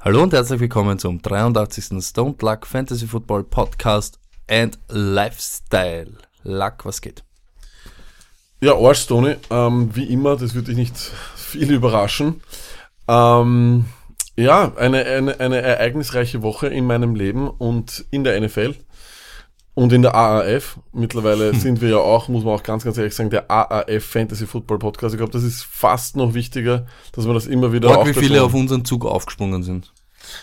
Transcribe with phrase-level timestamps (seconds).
[0.00, 2.00] Hallo und herzlich willkommen zum 83.
[2.04, 6.12] Stone Luck Fantasy Football Podcast and Lifestyle.
[6.44, 7.24] Luck, was geht?
[8.60, 12.40] Ja, Arsch, Tony, ähm, wie immer, das würde dich nicht viel überraschen.
[13.08, 13.86] Ähm,
[14.36, 18.76] ja, eine, eine, eine ereignisreiche Woche in meinem Leben und in der NFL
[19.78, 20.80] und in der AAF.
[20.92, 21.60] Mittlerweile hm.
[21.60, 24.80] sind wir ja auch, muss man auch ganz, ganz ehrlich sagen, der AAF Fantasy Football
[24.80, 25.14] Podcast.
[25.14, 28.42] Ich glaube, das ist fast noch wichtiger, dass man das immer wieder Org, wie viele
[28.42, 29.92] auf unseren Zug aufgesprungen sind.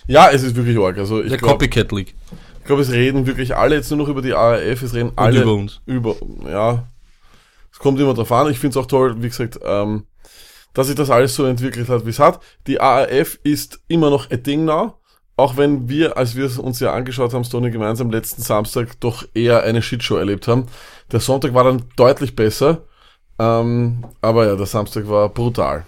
[0.08, 0.98] Ja, es ist wirklich arg.
[0.98, 2.16] Also ich der glaub, Copycat League.
[2.60, 5.40] Ich glaube, es reden wirklich alle jetzt nur noch über die AAF, es reden alle
[5.40, 5.82] und über uns.
[5.86, 6.16] Über,
[6.50, 6.88] ja,
[7.74, 8.50] es kommt immer drauf an.
[8.50, 10.06] Ich finde es auch toll, wie gesagt, ähm,
[10.74, 12.40] dass sich das alles so entwickelt hat, wie es hat.
[12.68, 14.94] Die AAF ist immer noch a Ding now.
[15.38, 19.26] Auch wenn wir, als wir es uns ja angeschaut haben, Stony gemeinsam letzten Samstag doch
[19.34, 20.68] eher eine Shitshow erlebt haben.
[21.12, 22.84] Der Sonntag war dann deutlich besser.
[23.38, 25.86] Ähm, aber ja, der Samstag war brutal.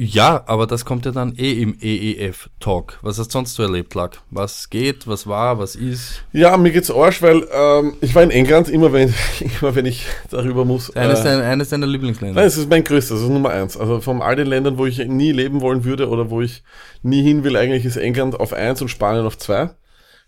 [0.00, 3.00] Ja, aber das kommt ja dann eh im EEF-Talk.
[3.02, 4.18] Was hast du sonst so erlebt, Lack?
[4.30, 6.22] Was geht, was war, was ist?
[6.32, 9.12] Ja, mir geht's Arsch, weil ähm, ich war in England, immer wenn,
[9.60, 10.94] immer wenn ich darüber muss.
[10.94, 12.36] Eines, äh, deiner, eines deiner Lieblingsländer?
[12.36, 13.76] Nein, es ist mein größtes, das ist Nummer eins.
[13.76, 16.62] Also von all den Ländern, wo ich nie leben wollen würde oder wo ich
[17.02, 19.70] nie hin will, eigentlich ist England auf eins und Spanien auf zwei.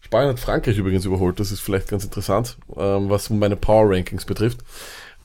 [0.00, 4.24] Spanien hat Frankreich übrigens überholt, das ist vielleicht ganz interessant, ähm, was meine Power Rankings
[4.24, 4.58] betrifft.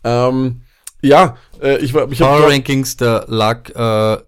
[0.04, 0.62] Ähm,
[1.02, 2.12] ja, äh, ich war.
[2.12, 4.22] Ich Power Rankings, der lag äh,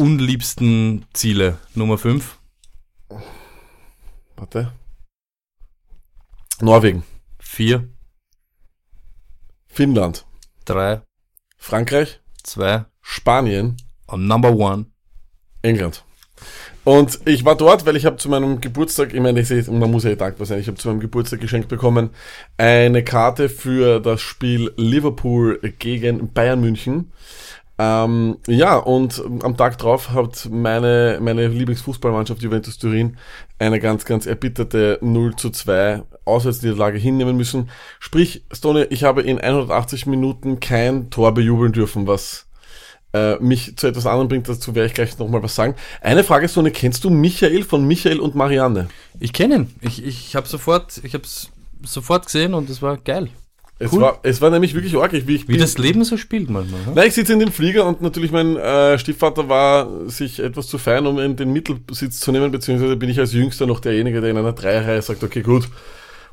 [0.00, 1.58] unliebsten Ziele.
[1.74, 2.38] Nummer 5.
[4.34, 4.72] Warte.
[6.62, 7.02] Norwegen.
[7.38, 7.86] 4.
[9.66, 10.24] Finnland.
[10.64, 11.02] 3.
[11.58, 12.20] Frankreich.
[12.44, 12.86] 2.
[13.02, 13.76] Spanien.
[14.06, 14.86] Und Number 1.
[15.60, 16.02] England.
[16.84, 20.14] Und ich war dort, weil ich habe zu meinem Geburtstag, ich meine, man muss ja
[20.14, 22.08] dankbar sein, ich habe zu meinem Geburtstag geschenkt bekommen
[22.56, 27.12] eine Karte für das Spiel Liverpool gegen Bayern München.
[27.82, 33.16] Ähm, ja, und am Tag drauf hat meine, meine Lieblingsfußballmannschaft Juventus Turin
[33.58, 37.70] eine ganz, ganz erbitterte 0 zu 2 Auswärtsniederlage hinnehmen müssen.
[37.98, 42.48] Sprich, Stone, ich habe in 180 Minuten kein Tor bejubeln dürfen, was
[43.14, 44.46] äh, mich zu etwas anderem bringt.
[44.46, 45.74] Dazu werde ich gleich nochmal was sagen.
[46.02, 48.90] Eine Frage, Stone, kennst du Michael von Michael und Marianne?
[49.20, 49.74] Ich kenne ihn.
[49.80, 51.24] Ich, ich habe sofort, ich habe
[51.82, 53.30] sofort gesehen und es war geil.
[53.82, 54.02] Es, cool.
[54.02, 55.12] war, es war nämlich wirklich arg.
[55.12, 56.80] Wie, ich wie das Leben so spielt manchmal.
[56.94, 60.76] Nein, ich sitze in dem Flieger und natürlich mein äh, Stiefvater war sich etwas zu
[60.76, 64.32] fein, um in den Mittelsitz zu nehmen, beziehungsweise bin ich als Jüngster noch derjenige, der
[64.32, 65.70] in einer Dreierreihe sagt, okay, gut,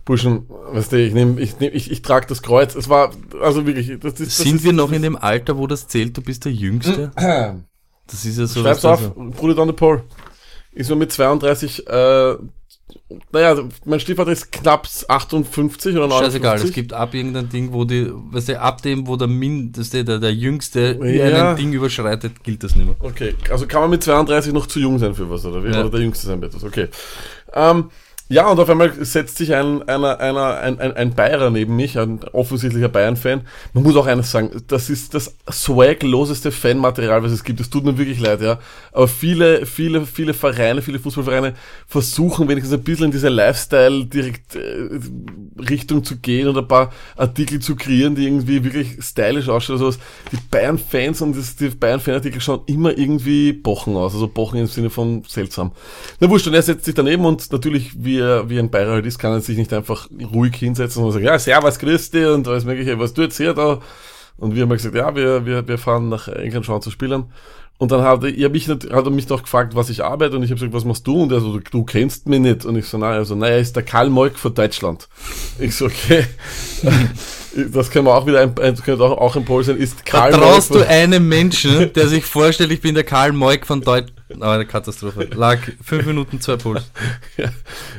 [0.03, 2.75] Burschen, weißt du, ich nehme, ich, nehm, ich, ich trage das Kreuz.
[2.75, 5.67] Es war, also wirklich, das, das, das Sind ist, wir noch in dem Alter, wo
[5.67, 7.11] das zählt, du bist der Jüngste?
[8.09, 8.61] Das ist ja so.
[8.61, 9.09] Schreib's auf, so.
[9.31, 10.01] put it on the poll.
[10.71, 12.35] Ist man mit 32 äh,
[13.31, 16.19] naja, mein Stiefvater ist knapp 58 oder 59.
[16.19, 20.05] Scheißegal, es gibt ab irgendein Ding, wo die, weißt du, ab dem, wo der Mindeste,
[20.05, 21.51] der, der Jüngste ja.
[21.51, 22.95] ein Ding überschreitet, gilt das nicht mehr.
[22.99, 25.69] Okay, also kann man mit 32 noch zu jung sein für was, oder wie?
[25.69, 25.81] Ja.
[25.81, 26.87] Oder der Jüngste sein wird das, okay.
[27.53, 27.89] Ähm,
[28.29, 31.97] ja, und auf einmal setzt sich ein, einer, einer, ein, ein, ein Bayer neben mich,
[31.97, 33.47] ein offensichtlicher Bayern-Fan.
[33.73, 37.61] Man muss auch eines sagen, das ist das swagloseste Fanmaterial, was es gibt.
[37.61, 38.59] Es tut mir wirklich leid, ja.
[38.91, 41.53] Aber viele, viele, viele Vereine, viele Fußballvereine
[41.87, 47.77] versuchen wenigstens ein bisschen in diese Lifestyle-Richtung äh, zu gehen und ein paar Artikel zu
[47.77, 49.81] kreieren, die irgendwie wirklich stylisch ausschauen.
[49.81, 49.97] Also
[50.33, 54.13] die Bayern-Fans und das, die Bayern-Fanartikel schauen immer irgendwie bochen aus.
[54.13, 55.71] Also bochen im Sinne von seltsam.
[56.19, 59.19] Na wurscht, und er setzt sich daneben und natürlich, wie wie, wie ein halt ist,
[59.19, 62.99] kann er sich nicht einfach ruhig hinsetzen und sagen, ja, servus, dich und alles mögliche,
[62.99, 63.79] was jetzt hier da?
[64.37, 67.25] Und wir haben gesagt, ja, wir, wir, wir fahren nach England schauen zu spielen.
[67.79, 70.49] Und dann hat er, mich, hat er mich noch gefragt, was ich arbeite und ich
[70.49, 71.21] habe gesagt, was machst du?
[71.21, 72.65] Und er so, du kennst mich nicht.
[72.65, 75.07] Und ich so, nein, also, er ist der Karl Moik von Deutschland.
[75.59, 76.25] Ich so, okay.
[77.71, 80.73] das können wir auch wieder, ein, könnte auch, auch ein Pol sein, ist Karl Vertraust
[80.73, 84.13] du einem Menschen, der sich vorstellt, ich bin der Karl Moik von Deutschland?
[84.35, 85.29] Aber eine Katastrophe.
[85.35, 86.83] Lag fünf Minuten zwei Puls.
[87.37, 87.45] ja,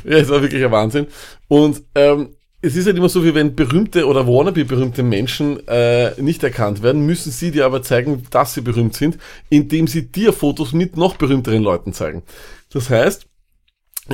[0.05, 1.06] ja, es war wirklich ein Wahnsinn.
[1.47, 6.20] Und ähm, es ist halt immer so, wie wenn berühmte oder wannabe berühmte Menschen äh,
[6.20, 9.19] nicht erkannt werden, müssen sie dir aber zeigen, dass sie berühmt sind,
[9.49, 12.22] indem sie dir Fotos mit noch berühmteren Leuten zeigen.
[12.70, 13.26] Das heißt,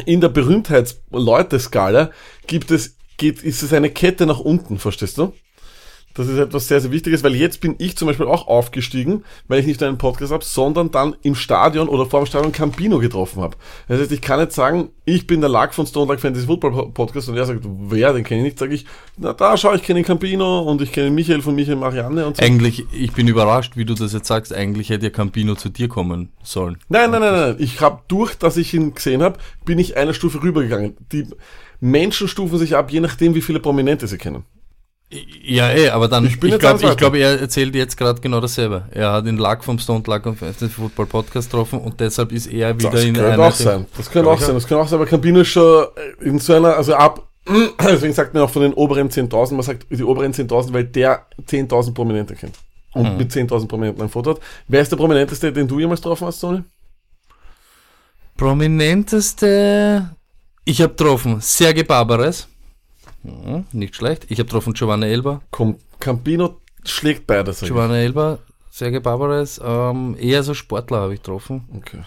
[0.06, 2.10] in der Berühmtheits-Leute-Skala
[2.46, 5.32] gibt es, geht, ist es eine Kette nach unten, verstehst du?
[6.14, 9.58] Das ist etwas sehr, sehr Wichtiges, weil jetzt bin ich zum Beispiel auch aufgestiegen, weil
[9.58, 13.42] ich nicht einen Podcast habe, sondern dann im Stadion oder vor dem Stadion Campino getroffen
[13.42, 13.56] habe.
[13.88, 16.92] Das heißt, ich kann nicht sagen, ich bin der Lack von Stone Luck Fantasy Football
[16.92, 19.82] Podcast und er sagt, wer, den kenne ich nicht, sage ich, na da schau, ich
[19.82, 22.42] kenne den Campino und ich kenne Michael von Michael Marianne und so.
[22.42, 25.88] Eigentlich, ich bin überrascht, wie du das jetzt sagst, eigentlich hätte ja Campino zu dir
[25.88, 26.78] kommen sollen.
[26.88, 30.14] Nein, nein, nein, nein, ich habe durch, dass ich ihn gesehen habe, bin ich eine
[30.14, 30.96] Stufe rübergegangen.
[31.10, 31.26] Die
[31.80, 34.44] Menschen stufen sich ab, je nachdem, wie viele Prominente sie kennen.
[35.44, 38.84] Ja, eh, aber dann, Ich ich, glaube, glaub, er erzählt jetzt gerade genau dasselbe.
[38.90, 42.46] Er hat den Lack vom Stone Luck und Fantasy Football Podcast getroffen und deshalb ist
[42.46, 43.42] er wieder Das in könnte einer.
[43.44, 43.86] auch sein.
[43.96, 44.54] Das könnte auch sein.
[44.54, 45.86] Das könnte auch sein, aber Campino ist schon
[46.20, 47.28] äh, in so einer, also ab,
[47.84, 51.26] deswegen sagt man auch von den oberen 10.000, man sagt die oberen 10.000, weil der
[51.48, 52.56] 10.000 Prominente kennt.
[52.92, 53.16] Und Mhm.
[53.18, 54.40] mit 10.000 Prominenten ein Foto hat.
[54.68, 56.62] Wer ist der prominenteste, den du jemals getroffen hast, Tony?
[58.36, 60.10] Prominenteste.
[60.64, 62.48] Ich habe getroffen Sergei Barbares.
[63.24, 64.26] Mhm, nicht schlecht.
[64.28, 65.40] Ich habe getroffen Giovanni Elba.
[65.50, 67.68] Komm, Campino schlägt beide, sag ich.
[67.68, 68.38] Giovanni Elba,
[68.70, 69.60] Sergei Barbares.
[69.64, 71.68] Ähm, eher so Sportler habe ich getroffen.
[71.76, 72.02] Okay.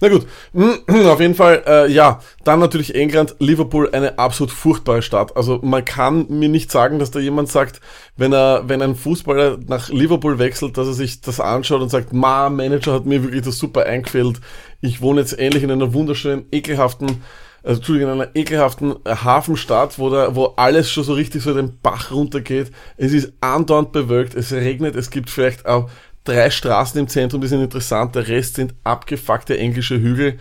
[0.00, 0.26] Na gut,
[1.06, 5.36] auf jeden Fall, äh, ja, dann natürlich England, Liverpool, eine absolut furchtbare Stadt.
[5.36, 7.80] Also man kann mir nicht sagen, dass da jemand sagt,
[8.16, 12.12] wenn er, wenn ein Fußballer nach Liverpool wechselt, dass er sich das anschaut und sagt,
[12.12, 14.40] ma, Manager hat mir wirklich das super eingefällt.
[14.80, 17.22] Ich wohne jetzt ähnlich in einer wunderschönen, ekelhaften,
[17.64, 21.80] also Entschuldigung, in einer ekelhaften Hafenstadt, wo da, wo alles schon so richtig so den
[21.80, 22.70] Bach runtergeht.
[22.98, 25.88] Es ist andauernd bewölkt, es regnet, es gibt vielleicht auch
[26.24, 30.38] drei Straßen im Zentrum, die sind interessant, der Rest sind abgefuckte englische Hügel.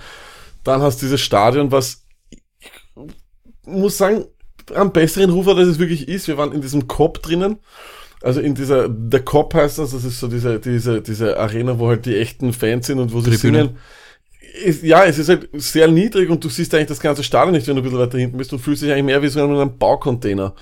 [0.65, 2.03] Dann hast du dieses Stadion, was
[2.59, 2.71] ich
[3.65, 4.25] muss sagen,
[4.75, 6.27] am besseren Ruf hat, als es wirklich ist.
[6.27, 7.59] Wir waren in diesem Cop drinnen.
[8.21, 11.87] Also in dieser, der Cop heißt das, das ist so diese, diese, diese Arena, wo
[11.87, 13.59] halt die echten Fans sind und wo sie Tribüne.
[13.59, 13.77] singen.
[14.53, 17.67] Ist, ja, es ist halt sehr niedrig und du siehst eigentlich das ganze Stadion nicht,
[17.67, 18.51] wenn du ein bisschen weiter hinten bist.
[18.51, 20.53] Du fühlst dich eigentlich mehr wie so in einem Baucontainer.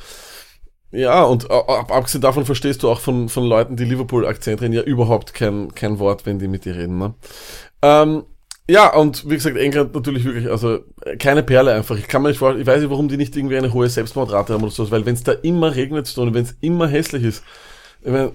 [0.91, 4.81] Ja, und ab, abgesehen davon verstehst du auch von, von Leuten, die Liverpool-Akzent reden, ja
[4.81, 6.97] überhaupt kein, kein Wort, wenn die mit dir reden.
[6.97, 7.13] Ne?
[7.81, 8.23] Ähm,
[8.69, 11.97] ja, und wie gesagt, England natürlich wirklich, also äh, keine Perle einfach.
[11.97, 14.53] Ich kann mir nicht vorstellen, ich weiß nicht, warum die nicht irgendwie eine hohe Selbstmordrate
[14.53, 17.43] haben oder so, weil wenn es da immer regnet und wenn es immer hässlich ist.
[18.01, 18.31] Ich mein, äh,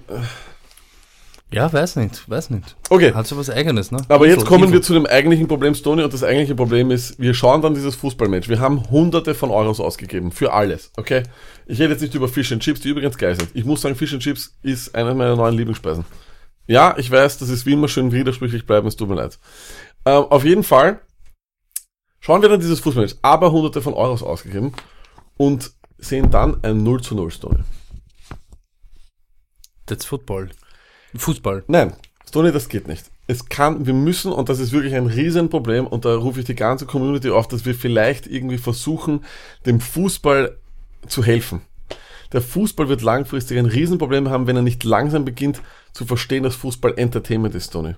[1.49, 2.75] Ja, weiß nicht, weiß nicht.
[2.89, 3.99] okay, Hat so was Eigenes, ne?
[4.09, 4.73] aber jetzt kommen Info.
[4.73, 7.95] wir zu dem eigentlichen Problem, Stoney, und das eigentliche Problem ist, wir schauen dann dieses
[7.95, 8.49] Fußballmatch.
[8.49, 11.23] Wir haben hunderte von Euros ausgegeben für alles, okay?
[11.65, 13.49] Ich rede jetzt nicht über Fish and Chips, die übrigens geil sind.
[13.53, 16.03] Ich muss sagen, Fish and Chips ist eine meiner neuen Lieblingsspeisen.
[16.65, 19.39] Ja, ich weiß, das ist wie immer schön widersprüchlich bleiben, es tut mir leid.
[20.05, 20.99] Ähm, auf jeden Fall
[22.19, 24.73] schauen wir dann dieses Fußballmatch, aber hunderte von Euros ausgegeben
[25.37, 27.59] und sehen dann ein 0 zu 0 Story.
[29.85, 30.49] That's Football.
[31.17, 31.63] Fußball.
[31.67, 31.93] Nein,
[32.27, 33.05] Stoney, das geht nicht.
[33.27, 36.55] Es kann, wir müssen, und das ist wirklich ein Riesenproblem, und da rufe ich die
[36.55, 39.25] ganze Community auf, dass wir vielleicht irgendwie versuchen,
[39.65, 40.57] dem Fußball
[41.07, 41.61] zu helfen.
[42.33, 45.61] Der Fußball wird langfristig ein Riesenproblem haben, wenn er nicht langsam beginnt
[45.93, 47.95] zu verstehen, dass Fußball Entertainment ist, Tony.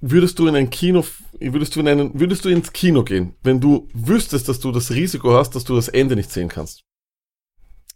[0.00, 1.04] Würdest du in ein Kino,
[1.38, 4.90] würdest du in einen, würdest du ins Kino gehen, wenn du wüsstest, dass du das
[4.90, 6.82] Risiko hast, dass du das Ende nicht sehen kannst?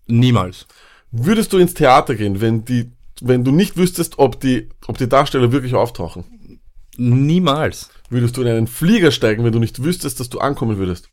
[0.07, 0.67] Niemals.
[1.11, 5.09] Würdest du ins Theater gehen, wenn die, wenn du nicht wüsstest, ob die, ob die
[5.09, 6.61] Darsteller wirklich auftauchen?
[6.97, 7.91] Niemals.
[8.09, 11.11] Würdest du in einen Flieger steigen, wenn du nicht wüsstest, dass du ankommen würdest?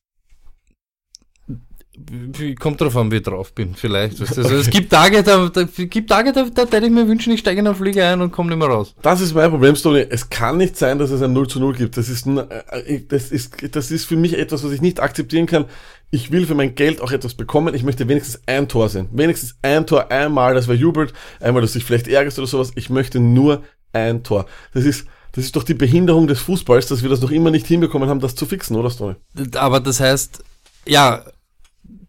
[2.59, 4.19] Kommt drauf an, wie ich drauf bin, vielleicht.
[4.19, 4.41] weißt du.
[4.41, 7.41] Also es gibt Tage, da, da gibt Tage, da, da hätte ich mir wünschen, ich
[7.41, 8.95] steige in einen Flieger ein und komme nicht mehr raus.
[9.03, 10.07] Das ist mein Problem, Stoney.
[10.09, 11.95] Es kann nicht sein, dass es ein 0 zu 0 gibt.
[11.95, 15.65] Das ist, äh, das ist, das ist für mich etwas, was ich nicht akzeptieren kann.
[16.09, 17.75] Ich will für mein Geld auch etwas bekommen.
[17.75, 19.09] Ich möchte wenigstens ein Tor sehen.
[19.11, 22.71] Wenigstens ein Tor, einmal, das wer jubelt, einmal, dass dich vielleicht ärgerst oder sowas.
[22.73, 23.61] Ich möchte nur
[23.93, 24.47] ein Tor.
[24.73, 27.67] Das ist, das ist doch die Behinderung des Fußballs, dass wir das noch immer nicht
[27.67, 29.15] hinbekommen haben, das zu fixen, oder Stoney?
[29.55, 30.43] Aber das heißt,
[30.87, 31.23] ja,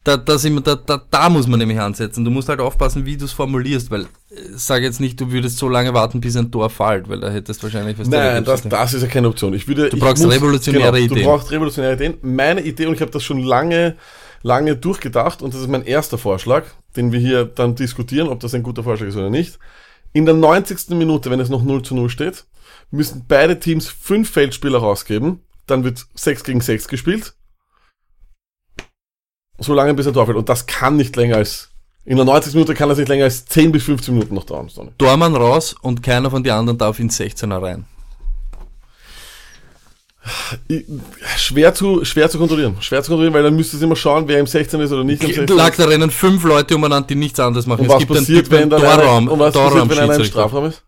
[0.04, 2.26] da, da, sind wir, da, da, da muss man nämlich ansetzen.
[2.26, 4.06] Du musst halt aufpassen, wie du es formulierst, weil äh,
[4.54, 7.62] sag jetzt nicht, du würdest so lange warten, bis ein Tor fällt, weil da hättest
[7.62, 9.54] wahrscheinlich was Nein, das, das ist ja keine Option.
[9.54, 11.22] Ich würde, Du brauchst revolutionäre genau, Ideen.
[11.22, 12.18] Du brauchst revolutionäre Ideen.
[12.20, 13.96] Meine Idee, und ich habe das schon lange,
[14.42, 16.64] lange durchgedacht, und das ist mein erster Vorschlag,
[16.96, 19.58] den wir hier dann diskutieren, ob das ein guter Vorschlag ist oder nicht.
[20.12, 20.90] In der 90.
[20.90, 22.44] Minute, wenn es noch 0 zu 0 steht,
[22.90, 25.40] müssen beide Teams fünf Feldspieler rausgeben.
[25.66, 27.32] Dann wird 6 gegen 6 gespielt.
[29.58, 30.36] So lange bis ein Tor fällt.
[30.36, 31.70] Und das kann nicht länger als,
[32.04, 32.54] in der 90.
[32.54, 34.68] Minute kann das nicht länger als 10 bis 15 Minuten noch dauern.
[34.68, 34.90] Sonny.
[34.98, 37.86] Dormann raus und keiner von den anderen darf ins 16er rein.
[41.36, 42.76] Schwer zu, schwer zu kontrollieren.
[42.80, 45.22] Schwer zu kontrollieren, weil dann müsstest du immer schauen, wer im 16 ist oder nicht
[45.22, 47.82] im 16 Lag da rennen fünf Leute umeinander, die nichts anderes machen.
[47.82, 50.24] Und was passiert, wenn dann Torraum, und was passiert, wenn einer im.
[50.24, 50.82] Strafraum ist?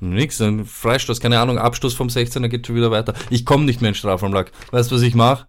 [0.00, 3.14] Nix, ein Freistoß, keine Ahnung, Abstoß vom 16er geht schon wieder weiter.
[3.30, 4.50] Ich komme nicht mehr in den Strafraum lag.
[4.72, 5.46] Weißt du, was ich mache?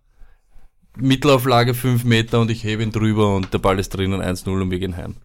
[0.98, 4.72] Mittelauflage 5 Meter und ich hebe ihn drüber und der Ball ist drinnen 1-0 und
[4.72, 5.16] wir gehen heim.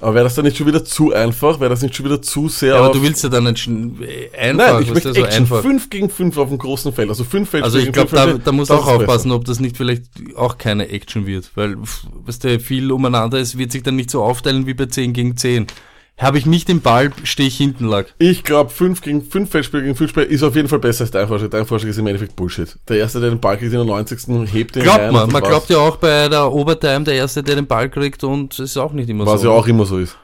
[0.00, 1.60] Aber wäre das dann nicht schon wieder zu einfach?
[1.60, 4.72] Wäre das nicht schon wieder zu sehr Ja, aber du willst ja dann nicht einfach,
[4.72, 5.42] Nein, ich möchte so Action.
[5.42, 5.62] einfach.
[5.62, 7.08] 5 gegen 5 auf dem großen Feld.
[7.08, 8.96] Also 5 Feld Also ich glaube, da, da musst du auch ist besser.
[9.00, 10.04] aufpassen, ob das nicht vielleicht
[10.36, 11.52] auch keine Action wird.
[11.54, 14.86] Weil, pff, weißt du, viel umeinander ist, wird sich dann nicht so aufteilen wie bei
[14.86, 15.68] 10 gegen 10.
[16.16, 18.06] Habe ich nicht den Ball, stehe ich hinten lag.
[18.18, 21.10] Ich glaube, 5 gegen 5 Feldspieler gegen 5 Spieler ist auf jeden Fall besser als
[21.10, 21.50] dein Vorschlag.
[21.50, 22.78] Dein Vorschlag ist im Endeffekt Bullshit.
[22.88, 24.52] Der Erste, der den Ball kriegt in der 90.
[24.52, 25.30] hebt den Glaubt rein man.
[25.30, 28.54] Man das glaubt ja auch bei der Overtime, der Erste, der den Ball kriegt und
[28.54, 29.48] es ist auch nicht immer Was so.
[29.48, 30.16] ja auch immer so ist.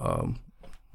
[0.00, 0.36] Ähm,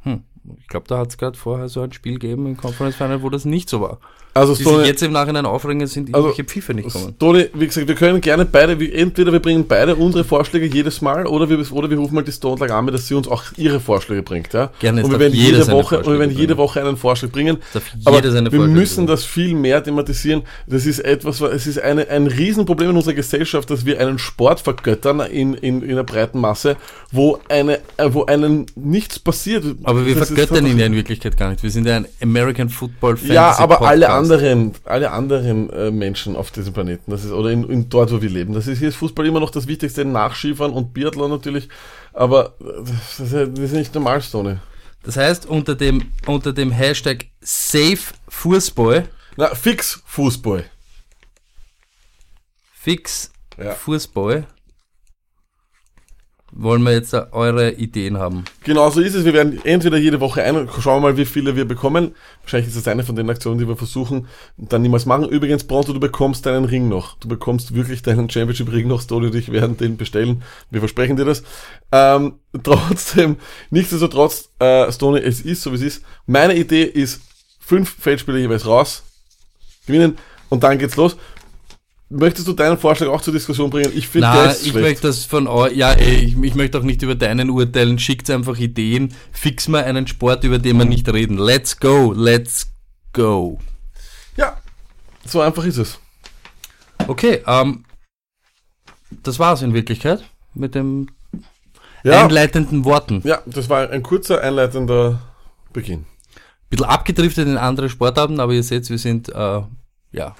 [0.02, 0.24] hm.
[0.60, 3.30] Ich glaube, da hat es gerade vorher so ein Spiel gegeben im Conference Final, wo
[3.30, 4.00] das nicht so war.
[4.36, 7.14] Also Die sich Stone, jetzt im Nachhinein aufregen, sind Also, irgendwelche Pfiffe nicht kommen.
[7.16, 11.02] Stone, wie gesagt, wir können gerne beide, wie, entweder wir bringen beide unsere Vorschläge jedes
[11.02, 13.44] Mal oder wir, oder wir rufen mal die Stone Lag an, dass sie uns auch
[13.58, 14.52] ihre Vorschläge bringt.
[14.54, 14.72] Ja?
[14.80, 16.58] Gerne, und wir werden jede Woche, und wir werden jede.
[16.58, 17.58] Woche einen Vorschlag bringen.
[18.06, 19.08] Aber wir Vorschläge müssen bringen.
[19.08, 20.44] das viel mehr thematisieren.
[20.68, 24.60] Das ist etwas, es ist eine, ein Riesenproblem in unserer Gesellschaft, dass wir einen Sport
[24.60, 26.76] vergöttern in, in, in der breiten Masse,
[27.12, 29.64] wo eine, äh, wo einem nichts passiert.
[29.84, 31.64] Aber wir Das vergöttern ihn ja in Wirklichkeit gar nicht.
[31.64, 34.23] Wir sind ja ein American Football Fantasy Ja, aber alle Podcast.
[34.32, 38.22] Anderen, alle anderen äh, Menschen auf diesem Planeten, das ist, oder in, in dort, wo
[38.22, 41.30] wir leben, das ist hier ist Fußball immer noch das Wichtigste, nach Skifahren und Biathlon
[41.30, 41.70] natürlich,
[42.14, 44.62] aber äh, das ist, das ist nicht normal, Stone.
[45.04, 50.64] Das heißt, unter dem, unter dem Hashtag Safe Fußball, Na, fix Fußball.
[52.74, 53.74] fix Ja.
[53.76, 54.48] Fußball,
[56.56, 58.44] wollen wir jetzt da eure Ideen haben.
[58.64, 59.26] Genau so ist es.
[59.26, 62.16] Wir werden entweder jede Woche ein, schauen mal, wie viele wir bekommen.
[62.42, 65.28] Wahrscheinlich ist das eine von den Aktionen, die wir versuchen, dann niemals machen.
[65.28, 67.18] Übrigens, Bronto, du bekommst deinen Ring noch.
[67.18, 70.44] Du bekommst wirklich deinen Championship-Ring noch, Stone und ich werden den bestellen.
[70.70, 71.44] Wir versprechen dir das.
[71.92, 73.38] Ähm, trotzdem,
[73.72, 76.06] nichtsdestotrotz, äh, Stone, es ist so wie es ist.
[76.28, 77.22] Meine Idee ist,
[77.60, 79.04] fünf Feldspieler jeweils raus,
[79.88, 80.18] gewinnen
[80.50, 81.18] und dann geht's los.
[82.10, 83.92] Möchtest du deinen Vorschlag auch zur Diskussion bringen?
[83.96, 84.86] Ich finde, ist ich schlecht.
[84.86, 87.98] möchte das von euch, ja, ich, ich möchte auch nicht über deinen urteilen.
[87.98, 89.14] Schickt einfach Ideen.
[89.32, 91.38] Fix mal einen Sport, über den wir nicht reden.
[91.38, 92.72] Let's go, let's
[93.14, 93.60] go.
[94.38, 94.58] Ja,
[95.26, 96.00] so einfach ist es.
[97.08, 97.84] Okay, ähm,
[99.24, 101.10] das war's in Wirklichkeit mit den
[102.04, 102.24] Ja.
[102.26, 103.22] einleitenden Worten.
[103.24, 105.20] Ja, das war ein kurzer einleitender
[105.72, 106.06] Beginn.
[106.70, 109.62] Bisschen abgedriftet in andere Sportarten, aber ihr seht, wir sind, äh,
[110.12, 110.36] ja,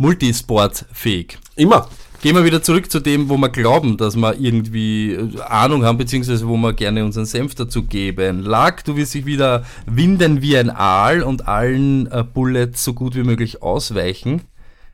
[0.00, 1.38] multisportfähig.
[1.56, 1.88] Immer.
[2.22, 5.96] Gehen wir wieder zurück zu dem, wo wir glauben, dass wir irgendwie äh, Ahnung haben,
[5.96, 8.42] beziehungsweise wo wir gerne unseren Senf dazu geben.
[8.42, 13.14] Lack, du wirst dich wieder winden wie ein Aal und allen äh, Bullets so gut
[13.14, 14.42] wie möglich ausweichen.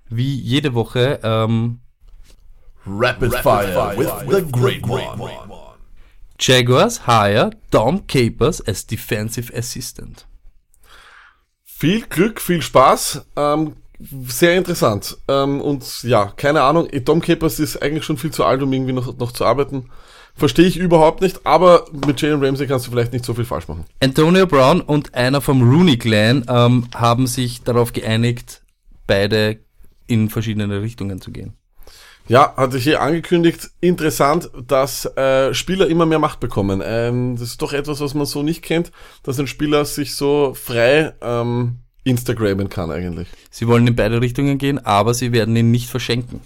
[0.08, 1.18] Wie jede Woche.
[1.24, 1.80] Ähm,
[2.86, 5.30] Rapid, Fire, with, the Great One.
[6.38, 10.26] Jaguars hire Dom Capers as Defensive Assistant.
[11.64, 13.26] Viel Glück, viel Spaß.
[13.36, 15.18] Ähm, sehr interessant.
[15.28, 18.92] Ähm, und ja, keine Ahnung, Tom Capers ist eigentlich schon viel zu alt, um irgendwie
[18.92, 19.90] noch, noch zu arbeiten.
[20.34, 23.68] Verstehe ich überhaupt nicht, aber mit Jalen Ramsey kannst du vielleicht nicht so viel falsch
[23.68, 23.86] machen.
[24.00, 28.62] Antonio Brown und einer vom Rooney Clan ähm, haben sich darauf geeinigt,
[29.06, 29.58] beide
[30.06, 31.54] in verschiedene Richtungen zu gehen.
[32.28, 33.70] Ja, hatte ich hier angekündigt.
[33.80, 36.82] Interessant, dass äh, Spieler immer mehr Macht bekommen.
[36.84, 38.90] Ähm, das ist doch etwas, was man so nicht kennt,
[39.22, 43.28] dass ein Spieler sich so frei ähm, Instagrammen kann eigentlich.
[43.50, 46.40] Sie wollen in beide Richtungen gehen, aber sie werden ihn nicht verschenken.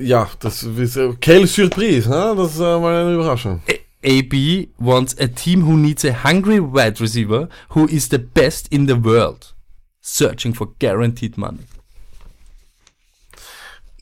[0.00, 2.34] Ja, das ist äh, quelle Surprise, ne?
[2.36, 3.62] das ist äh, mal eine Überraschung.
[4.04, 8.86] AB wants a team who needs a hungry wide receiver who is the best in
[8.86, 9.54] the world,
[10.00, 11.64] searching for guaranteed money.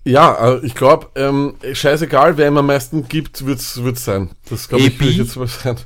[0.05, 4.31] Ja, äh, ich glaube, ähm, scheißegal, wer ihm am meisten gibt, wird's wird's sein.
[4.49, 5.77] Das glaube ich, ich jetzt mal sein.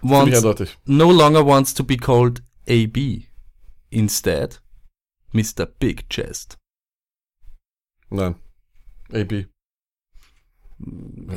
[0.00, 0.42] Wants,
[0.84, 3.24] no longer wants to be called AB.
[3.90, 4.60] Instead,
[5.32, 5.66] Mr.
[5.66, 6.56] Big Chest.
[8.10, 8.34] Nein.
[9.12, 9.46] AB.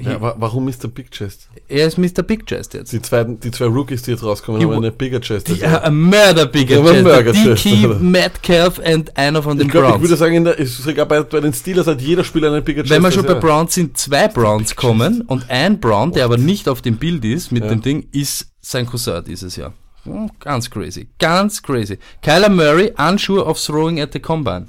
[0.01, 0.87] Ja, wa warum Mr.
[0.87, 1.49] Big Chest?
[1.67, 2.21] Er ist Mr.
[2.21, 2.93] Big Chest jetzt.
[2.93, 5.47] Die zwei, die zwei Rookies, die jetzt rauskommen, haben eine Bigger Chest.
[5.47, 5.83] Die, als er.
[5.83, 7.65] a murder bigger Ja, Chest.
[7.65, 7.99] Murder oder?
[7.99, 10.19] Metcalf und einer von den ich glaube, ich würde Browns.
[10.19, 12.93] sagen, in der, ist sogar bei, bei den Steelers hat jeder Spieler eine Bigger Chest.
[12.93, 13.39] Wenn wir schon bei er.
[13.39, 17.51] Browns sind, zwei Browns kommen und ein Brown, der aber nicht auf dem Bild ist
[17.51, 19.73] mit dem Ding, ist sein Cousin dieses Jahr.
[20.03, 21.09] Hm, Ganz crazy.
[21.19, 21.97] Ganz crazy.
[22.21, 24.67] Kyler Murray, unsure of throwing at the combine.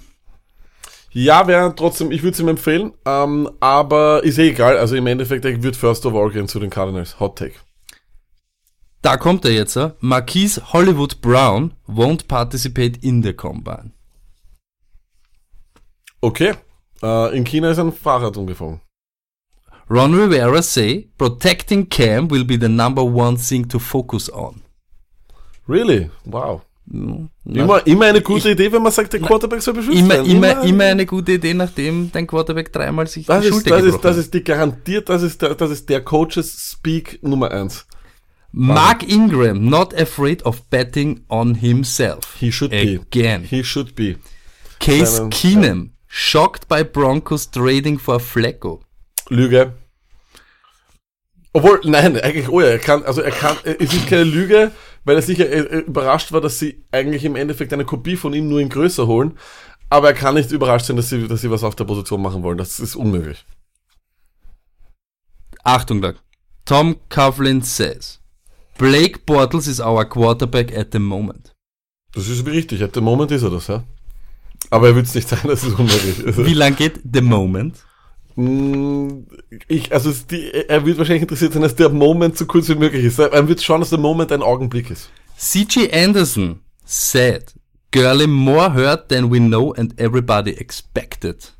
[1.10, 4.78] Ja, wäre trotzdem, ich würde es ihm empfehlen, ähm, aber ist eh egal.
[4.78, 7.20] Also im Endeffekt, er wird First of All gehen zu den Cardinals.
[7.20, 7.54] Hot Take.
[9.02, 9.76] Da kommt er jetzt.
[9.76, 9.90] äh.
[10.00, 13.92] Marquise Hollywood Brown won't participate in the combine.
[16.20, 16.54] Okay.
[17.02, 18.80] Äh, in China ist ein Fahrrad umgefallen.
[19.90, 24.61] Ron Rivera say protecting Cam will be the number one thing to focus on.
[25.68, 26.10] Really?
[26.24, 26.62] Wow.
[26.86, 30.26] Na, Immer, immer eine gute Idee, wenn man sagt, der Quarterback soll beschützt immer, werden.
[30.30, 33.78] immer, immer eine gute Idee, nachdem dein Quarterback dreimal sich Das die ist, Schulter das,
[33.78, 34.24] ist, gebrochen das hat.
[34.24, 37.86] ist die garantiert, das ist der, das ist der Coaches Speak Nummer eins.
[38.50, 42.36] Mark Ingram not afraid of betting on himself.
[42.38, 43.00] He should be.
[43.00, 43.44] Again.
[43.44, 44.16] He should be.
[44.80, 48.82] Case Seinen- Keenum shocked by Broncos trading for Flecko.
[49.30, 49.72] Lüge.
[51.54, 54.72] Obwohl, nein, eigentlich, oh ja, er kann, also er kann, es ist keine Lüge,
[55.04, 58.48] weil er sicher äh, überrascht war, dass sie eigentlich im Endeffekt eine Kopie von ihm
[58.48, 59.38] nur in größer holen.
[59.90, 62.42] Aber er kann nicht überrascht sein, dass sie, dass sie was auf der Position machen
[62.42, 62.58] wollen.
[62.58, 63.44] Das ist unmöglich.
[65.64, 66.14] Achtung, Doug.
[66.64, 68.20] Tom Coughlin says,
[68.78, 71.52] Blake Bortles is our quarterback at the moment.
[72.14, 72.82] Das ist richtig.
[72.82, 73.84] At the moment ist er das, ja.
[74.70, 76.36] Aber er will es nicht sein, das ist unmöglich.
[76.36, 77.84] Wie lang geht the moment?
[78.36, 79.24] Mm,
[79.68, 83.04] Ich, also die, er wird wahrscheinlich interessiert sein, dass der Moment so kurz wie möglich
[83.04, 83.18] ist.
[83.18, 85.10] Er wird schauen, dass der Moment ein Augenblick ist.
[85.38, 87.54] CJ Anderson said,
[87.90, 91.52] Gurley more hurt than we know and everybody expected.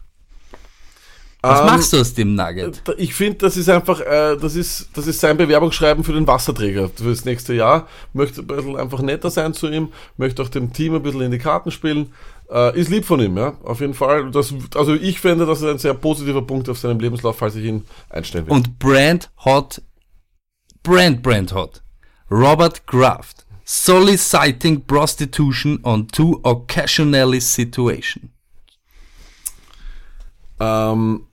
[1.45, 2.81] Was Ähm, machst du aus dem Nugget?
[2.99, 6.89] Ich finde, das ist einfach, äh, das ist, das ist sein Bewerbungsschreiben für den Wasserträger
[6.95, 7.89] für das nächste Jahr.
[8.13, 11.33] Möchte ein bisschen einfach netter sein zu ihm, möchte auch dem Team ein bisschen in
[11.33, 12.13] die Karten spielen.
[12.53, 14.31] Äh, ist lieb von ihm, ja, auf jeden Fall.
[14.31, 17.65] Das, also ich finde, das ist ein sehr positiver Punkt auf seinem Lebenslauf, falls ich
[17.65, 18.53] ihn einstellen will.
[18.53, 19.81] Und Brand Hot,
[20.83, 21.83] Brand Brand Hot,
[22.31, 28.31] Robert Kraft, soliciting prostitution on two occasionally situation.
[30.61, 31.27] Ähm,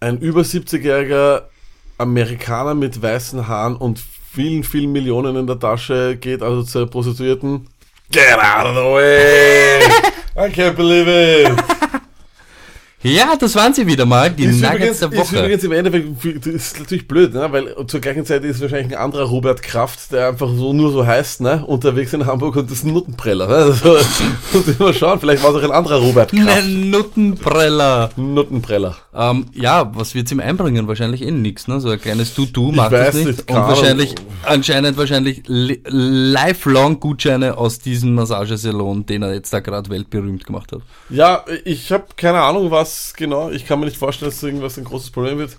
[0.00, 1.42] ein über 70-jähriger
[1.98, 7.68] Amerikaner mit weißen Haaren und vielen, vielen Millionen in der Tasche geht also zur Prostituierten.
[8.10, 10.12] Get out of the way!
[10.36, 11.73] I can't believe it!
[13.04, 15.38] Ja, das waren sie wieder mal, die Ist Nuggets übrigens, der ist Woche.
[15.40, 17.46] übrigens im Endeffekt ist natürlich blöd, ne?
[17.52, 21.06] weil zur gleichen Zeit ist wahrscheinlich ein anderer Robert Kraft, der einfach so nur so
[21.06, 21.64] heißt, ne?
[21.66, 23.46] unterwegs in Hamburg und das ist ein Nuttenpreller.
[23.46, 23.54] Ne?
[23.54, 23.96] Also,
[24.54, 26.48] muss mal schauen, vielleicht war es auch ein anderer Robert Kraft.
[26.48, 28.08] Ein Nuttenpreller.
[28.16, 28.96] Nuttenpreller.
[29.14, 30.88] Ähm, ja, was wird's ihm einbringen?
[30.88, 31.80] Wahrscheinlich eh nix, ne?
[31.80, 33.26] So ein kleines Tutu macht das nicht.
[33.26, 39.60] nicht, Und wahrscheinlich, anscheinend wahrscheinlich li- lifelong Gutscheine aus diesem Massagesalon, den er jetzt da
[39.60, 40.80] gerade weltberühmt gemacht hat.
[41.10, 43.50] Ja, ich habe keine Ahnung, was genau.
[43.50, 45.56] Ich kann mir nicht vorstellen, dass irgendwas ein großes Problem wird.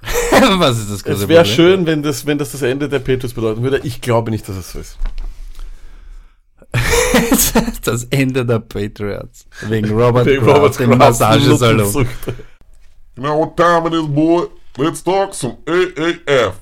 [0.58, 3.34] was ist das große Es wäre schön, wenn das, wenn das das Ende der Patriots
[3.34, 3.80] bedeuten würde.
[3.82, 4.98] Ich glaube nicht, dass es so ist.
[7.84, 9.46] das Ende der Patriots.
[9.62, 12.06] Wegen Robert, Wegen Kraft Robert im Massagesalon.
[13.16, 14.46] Know what time it is, boy?
[14.76, 16.54] Let's talk some AAF.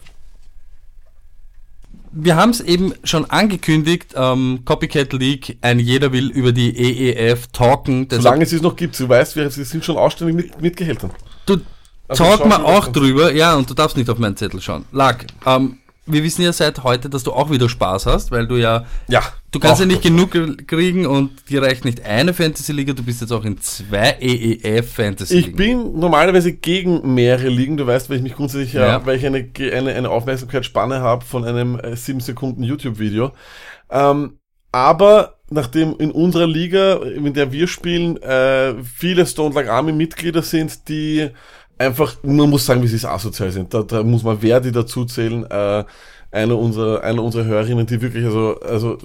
[2.18, 7.48] Wir haben es eben schon angekündigt, ähm, Copycat League, ein jeder will über die EEF
[7.48, 8.08] talken.
[8.10, 11.10] Solange es es noch gibt, du weißt, wir, sind schon ausständig mit, mit Gehältern.
[11.44, 11.58] Du
[12.08, 14.86] Also talk mal auch drüber, ja, und du darfst nicht auf meinen Zettel schauen.
[14.92, 18.56] Lack, ähm, wir wissen ja seit heute, dass du auch wieder Spaß hast, weil du
[18.56, 19.22] ja, Ja.
[19.50, 20.30] du kannst ja nicht genug
[20.66, 25.50] kriegen und dir reicht nicht eine Fantasy-Liga, du bist jetzt auch in zwei EEF Fantasy-Ligen.
[25.50, 27.76] Ich bin normalerweise gegen mehrere Ligen.
[27.76, 29.04] Du weißt, weil ich mich grundsätzlich, ja.
[29.04, 33.32] Weil ich eine, eine, eine Aufmerksamkeitsspanne habe von einem äh, 7 Sekunden YouTube-Video.
[33.90, 34.38] Ähm,
[34.72, 40.42] aber nachdem in unserer Liga, in der wir spielen, äh, viele Stone Like Army Mitglieder
[40.42, 41.30] sind, die
[41.78, 43.72] einfach, man muss sagen, wie sie es asozial sind.
[43.72, 45.44] Da, da muss man Verdi dazu zählen.
[45.44, 45.84] Äh,
[46.30, 48.98] eine unserer, eine unserer Hörerinnen, die wirklich also, also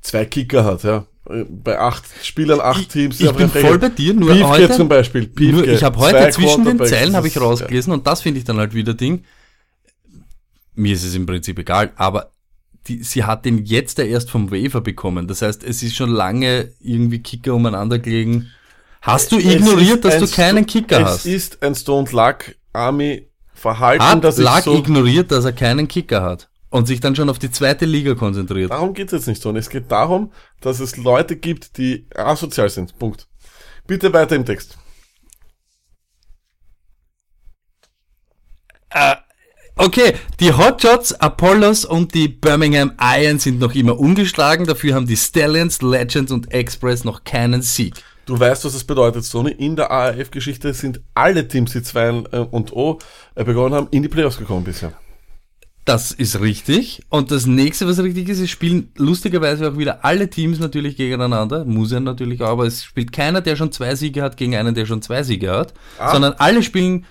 [0.00, 1.06] zwei Kicker hat, ja.
[1.48, 3.18] Bei acht Spielern, acht ich, Teams.
[3.18, 5.26] ich bin voll bei dir, nur Piefke heute, zum Beispiel.
[5.26, 8.44] Piefke, nur, ich habe heute zwischen den Zeilen habe ich rausgelesen und das finde ich
[8.44, 9.24] dann halt wieder Ding.
[10.74, 12.32] Mir ist es im Prinzip egal, aber
[12.86, 15.26] die, sie hat den jetzt ja erst vom Waiver bekommen.
[15.26, 18.50] Das heißt, es ist schon lange irgendwie Kicker umeinander gelegen.
[19.04, 21.26] Hast du Es ignoriert, dass du keinen Kicker es hast?
[21.26, 26.22] ist ein Stone Luck Army Verhalten, Hat dass Lack so, ignoriert, dass er keinen Kicker
[26.22, 28.70] hat und sich dann schon auf die zweite Liga konzentriert.
[28.70, 29.50] darum geht's jetzt nicht so.
[29.50, 32.98] Und es geht darum, dass es Leute gibt, die asozial sind.
[32.98, 33.28] Punkt.
[33.86, 34.78] Bitte weiter im Text.
[39.76, 44.66] Okay, die Hotshots, Apollos und die Birmingham Iron sind noch immer ungeschlagen.
[44.66, 48.02] Dafür haben die Stallions, Legends und Express noch keinen Sieg.
[48.26, 49.50] Du weißt, was das bedeutet, Sony.
[49.50, 52.10] In der ARF-Geschichte sind alle Teams, die 2
[52.50, 52.98] und O
[53.34, 54.92] äh, begonnen haben, in die Playoffs gekommen bisher.
[55.84, 57.02] Das ist richtig.
[57.10, 61.66] Und das nächste, was richtig ist, es spielen lustigerweise auch wieder alle Teams natürlich gegeneinander.
[61.66, 64.74] Muss ja natürlich auch, aber es spielt keiner, der schon zwei Siege hat, gegen einen,
[64.74, 65.74] der schon zwei Siege hat.
[65.98, 66.12] Ah.
[66.12, 67.04] Sondern alle spielen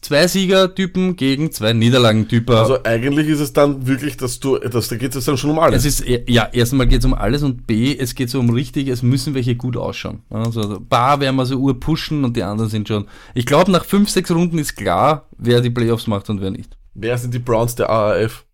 [0.00, 2.54] zwei Siegertypen gegen zwei Niederlagentypen.
[2.54, 5.58] Also eigentlich ist es dann wirklich, dass du, dass, da geht es dann schon um
[5.58, 5.84] alles.
[5.84, 8.88] Es ist, ja, erstmal geht es um alles und B, es geht so um richtig,
[8.88, 10.22] es müssen welche gut ausschauen.
[10.30, 13.06] Also, paar werden wir so ur pushen und die anderen sind schon.
[13.34, 16.76] Ich glaube, nach fünf, sechs Runden ist klar, wer die Playoffs macht und wer nicht.
[16.94, 18.44] Wer sind die Browns der ARF?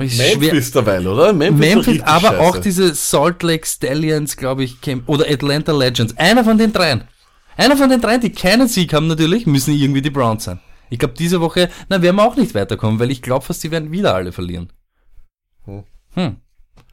[0.00, 0.38] Ist schwer.
[0.38, 1.32] Memphis derweil, oder?
[1.32, 2.40] Memphis, Memphis, aber scheiße.
[2.40, 6.16] auch diese Salt Lake Stallions, glaube ich, oder Atlanta Legends.
[6.16, 7.04] Einer von den dreien.
[7.56, 10.60] Einer von den dreien, die keinen Sieg haben natürlich, müssen irgendwie die Browns sein.
[10.94, 13.72] Ich glaube, diese Woche, na, werden wir auch nicht weiterkommen, weil ich glaube fast, die
[13.72, 14.72] werden wieder alle verlieren.
[15.64, 15.82] Hm.
[16.14, 16.36] Hm.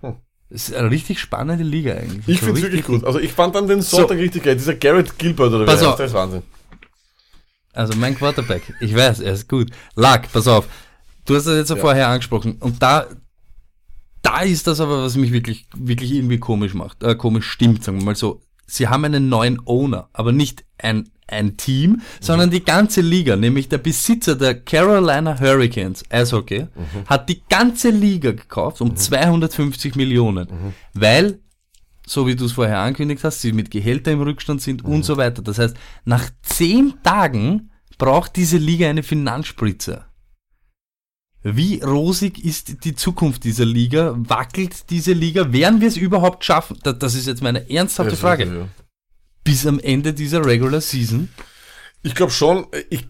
[0.01, 0.15] Hm.
[0.49, 2.27] Das ist eine richtig spannende Liga eigentlich.
[2.27, 3.05] Ich So find's richtig wirklich gut.
[3.05, 4.55] Also ich fand dann den Sonntag richtig geil.
[4.55, 6.41] Dieser Garrett Gilbert oder heißt, der ist Wahnsinn.
[7.73, 9.69] Also mein Quarterback, ich weiß, er ist gut.
[9.93, 10.67] Lack, pass auf.
[11.25, 11.75] Du hast das jetzt ja.
[11.75, 12.55] vorher angesprochen.
[12.59, 13.05] Und da,
[14.23, 17.99] da ist das aber, was mich wirklich, wirklich irgendwie komisch macht, äh, komisch stimmt, sagen
[17.99, 18.41] wir mal so.
[18.71, 23.69] Sie haben einen neuen Owner, aber nicht ein, ein Team, sondern die ganze Liga, nämlich
[23.69, 27.05] der Besitzer der Carolina Hurricanes, Eishockey, mhm.
[27.05, 28.95] hat die ganze Liga gekauft um mhm.
[28.95, 30.73] 250 Millionen, mhm.
[30.93, 31.39] weil,
[32.05, 35.03] so wie du es vorher angekündigt hast, sie mit Gehälter im Rückstand sind und mhm.
[35.03, 35.41] so weiter.
[35.41, 40.05] Das heißt, nach zehn Tagen braucht diese Liga eine Finanzspritze.
[41.43, 44.13] Wie rosig ist die Zukunft dieser Liga?
[44.15, 45.51] Wackelt diese Liga?
[45.51, 46.77] Werden wir es überhaupt schaffen?
[46.83, 48.45] Das ist jetzt meine ernsthafte Frage.
[48.45, 48.67] Ja.
[49.43, 51.29] Bis am Ende dieser Regular Season?
[52.03, 52.67] Ich glaube schon.
[52.89, 53.05] Ich,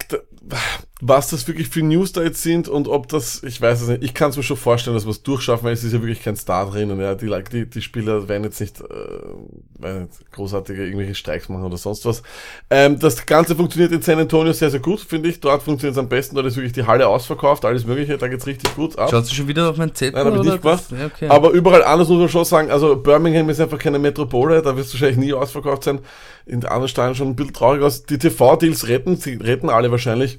[1.01, 4.03] was das wirklich für News da jetzt sind und ob das, ich weiß es nicht,
[4.03, 6.21] ich kann es mir schon vorstellen, dass wir es durchschaffen, weil es ist ja wirklich
[6.21, 10.85] kein Star drin und ja, die, die, die Spieler werden jetzt nicht, äh, nicht großartige
[10.85, 12.21] irgendwelche Streiks machen oder sonst was.
[12.69, 15.39] Ähm, das Ganze funktioniert in San Antonio sehr, sehr gut, finde ich.
[15.39, 18.45] Dort funktioniert es am besten, dort ist wirklich die Halle ausverkauft, alles mögliche, da geht's
[18.45, 19.09] richtig gut ab.
[19.09, 20.23] Schaust du schon wieder auf mein Zettel?
[20.23, 20.83] Nein, habe ich nicht gemacht.
[20.91, 21.27] Das, okay.
[21.29, 24.85] Aber überall anders muss man schon sagen, also Birmingham ist einfach keine Metropole, da wird
[24.85, 25.99] es wahrscheinlich nie ausverkauft sein.
[26.45, 28.03] In anderen Steinen schon ein bisschen traurig aus.
[28.03, 30.37] Die TV-Deals retten, sie retten alle wahrscheinlich.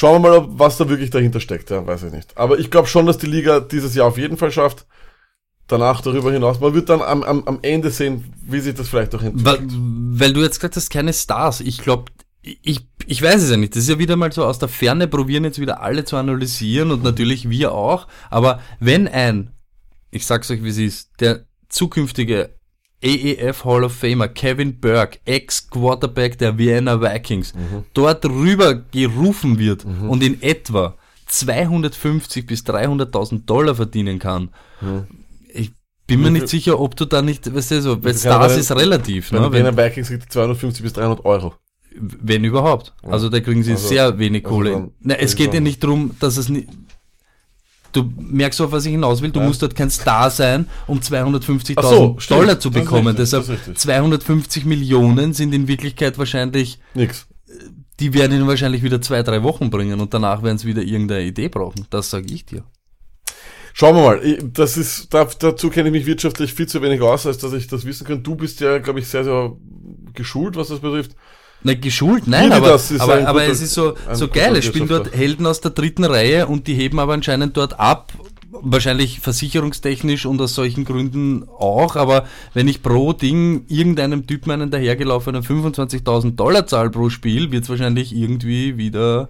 [0.00, 2.34] Schauen wir mal, was da wirklich dahinter steckt, ja, weiß ich nicht.
[2.38, 4.86] Aber ich glaube schon, dass die Liga dieses Jahr auf jeden Fall schafft.
[5.66, 6.58] Danach darüber hinaus.
[6.58, 9.60] Man wird dann am, am, am Ende sehen, wie sich das vielleicht auch entwickelt.
[9.60, 11.60] Weil, weil du jetzt gesagt hast, keine Stars.
[11.60, 12.10] Ich glaube,
[12.40, 13.76] ich, ich weiß es ja nicht.
[13.76, 16.92] Das ist ja wieder mal so aus der Ferne, probieren jetzt wieder alle zu analysieren
[16.92, 18.08] und natürlich wir auch.
[18.30, 19.50] Aber wenn ein,
[20.10, 22.54] ich sag's euch wie es ist, der zukünftige
[23.02, 27.84] AEF Hall of Famer Kevin Burke, Ex-Quarterback der Vienna Vikings, mhm.
[27.94, 30.10] dort rüber gerufen wird mhm.
[30.10, 30.94] und in etwa
[31.26, 34.50] 250 bis 300.000 Dollar verdienen kann.
[34.80, 35.06] Mhm.
[35.52, 35.72] Ich
[36.06, 39.32] bin mir nicht sicher, ob du da nicht, weißt du, so, weil Stars ist relativ.
[39.32, 39.52] Ne?
[39.52, 41.54] Vienna Vikings kriegt 250 bis 300 Euro.
[41.92, 42.92] Wenn überhaupt.
[43.02, 44.72] Also da kriegen sie also, sehr wenig also Kohle.
[44.72, 46.68] Dann, Na, es geht ja nicht darum, dass es nicht,
[47.92, 49.30] Du merkst auf, was ich hinaus will.
[49.30, 49.46] Du ja.
[49.46, 53.16] musst dort kein Star sein, um 250.000 so, Dollar zu bekommen.
[53.16, 57.26] Das Deshalb 250 Millionen sind in Wirklichkeit wahrscheinlich nix.
[57.98, 61.24] Die werden ihn wahrscheinlich wieder zwei, drei Wochen bringen und danach werden sie wieder irgendeine
[61.24, 61.86] Idee brauchen.
[61.90, 62.64] Das sage ich dir.
[63.72, 64.38] Schauen wir mal.
[64.52, 67.84] Das ist, dazu kenne ich mich wirtschaftlich viel zu wenig aus, als dass ich das
[67.84, 68.22] wissen kann.
[68.22, 69.52] Du bist ja, glaube ich, sehr, sehr
[70.14, 71.14] geschult, was das betrifft.
[71.62, 74.56] Na, geschult, nein, aber, aber, aber es ist so, so geil.
[74.56, 78.12] Es spielen dort Helden aus der dritten Reihe und die heben aber anscheinend dort ab.
[78.52, 84.70] Wahrscheinlich versicherungstechnisch und aus solchen Gründen auch, aber wenn ich pro Ding irgendeinem Typen einen
[84.70, 89.28] dahergelaufenen 25.000 Dollar zahl pro Spiel, wird es wahrscheinlich irgendwie wieder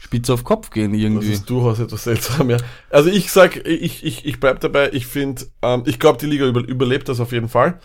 [0.00, 1.30] spitz auf Kopf gehen irgendwie.
[1.30, 2.56] Das ist durchaus etwas seltsam, ja.
[2.88, 6.46] Also ich sag, ich, ich, ich bleib dabei, ich finde, ähm, ich glaube, die Liga
[6.46, 7.78] über, überlebt das auf jeden Fall.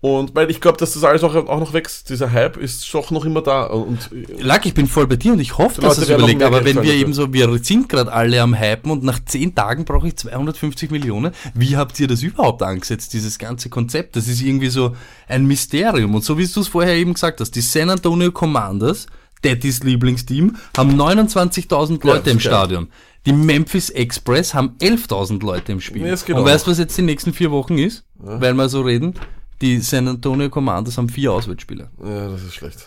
[0.00, 2.08] Und weil ich glaube, dass das alles auch, auch noch wächst.
[2.08, 3.64] Dieser Hype ist doch noch immer da.
[3.64, 6.42] Und, Lack, ich bin voll bei dir und ich hoffe, dass es überlegt.
[6.44, 9.84] Aber wenn wir eben so, wir sind gerade alle am Hypen und nach zehn Tagen
[9.84, 11.32] brauche ich 250 Millionen.
[11.52, 14.14] Wie habt ihr das überhaupt angesetzt, dieses ganze Konzept?
[14.14, 14.94] Das ist irgendwie so
[15.26, 16.14] ein Mysterium.
[16.14, 19.06] Und so wie du es vorher eben gesagt hast, die San Antonio Commanders,
[19.42, 22.88] Daddys Lieblingsteam, haben 29.000 Leute ja, im Stadion.
[23.26, 26.02] Die Memphis Express haben 11.000 Leute im Spiel.
[26.02, 28.04] Nee, und weißt du, was jetzt die nächsten vier Wochen ist?
[28.24, 28.40] Ja.
[28.40, 29.14] Weil wir so reden?
[29.60, 31.90] Die San Antonio Commanders haben vier Auswärtsspiele.
[32.02, 32.86] Ja, das ist schlecht.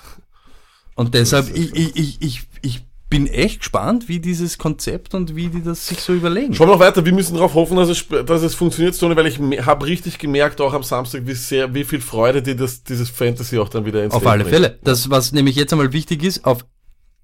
[0.95, 5.49] Und deshalb, ich, ich, ich, ich, ich bin echt gespannt, wie dieses Konzept und wie
[5.49, 6.53] die das sich so überlegen.
[6.53, 7.05] Schauen wir noch weiter.
[7.05, 10.62] Wir müssen darauf hoffen, dass es, dass es funktioniert, Tony, weil ich habe richtig gemerkt,
[10.62, 14.01] auch am Samstag, wie sehr, wie viel Freude dir das, dieses Fantasy auch dann wieder
[14.03, 14.55] ins Auf Leben alle bringt.
[14.55, 14.79] Fälle.
[14.84, 16.65] Das, was nämlich jetzt einmal wichtig ist, auf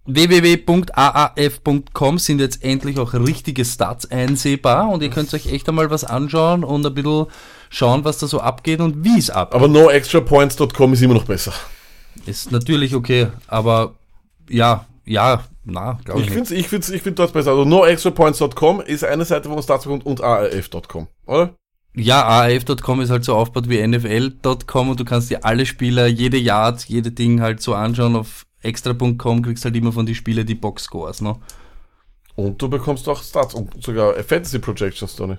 [0.07, 6.03] www.aaf.com sind jetzt endlich auch richtige Stats einsehbar und ihr könnt euch echt einmal was
[6.03, 7.27] anschauen und ein bisschen
[7.69, 9.55] schauen, was da so abgeht und wie es abgeht.
[9.55, 11.53] Aber noextrapoints.com ist immer noch besser.
[12.25, 13.95] Ist natürlich okay, aber
[14.49, 16.27] ja, ja, na, glaube ich.
[16.27, 17.51] Ich finde ich find's, ich find dort besser.
[17.51, 21.53] Also noextrapoints.com ist eine Seite, wo man Stats bekommt und aaf.com, oder?
[21.99, 26.37] Ja, AAF.com ist halt so aufgebaut wie NFL.com und du kannst dir alle Spieler, jede
[26.37, 28.15] Yard, jede Ding halt so anschauen.
[28.15, 31.37] Auf extra.com kriegst halt immer von den Spielern die Box-Scores, ne?
[32.35, 35.37] Und du bekommst auch Stats und sogar Fantasy Projections, Tony.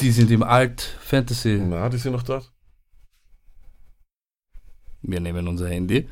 [0.00, 1.60] Die sind im Alt-Fantasy.
[1.68, 2.52] Na, die sind noch dort.
[5.02, 6.08] Wir nehmen unser Handy.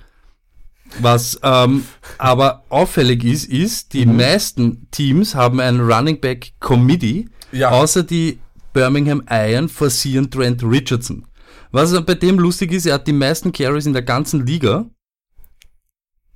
[1.01, 1.85] Was ähm,
[2.19, 4.17] aber auffällig ist, ist, die mhm.
[4.17, 7.71] meisten Teams haben ein Running Back Committee, ja.
[7.71, 8.39] außer die
[8.73, 11.27] Birmingham Iron forcieren Trent Richardson.
[11.73, 14.87] Was bei dem lustig ist, er hat die meisten Carries in der ganzen Liga.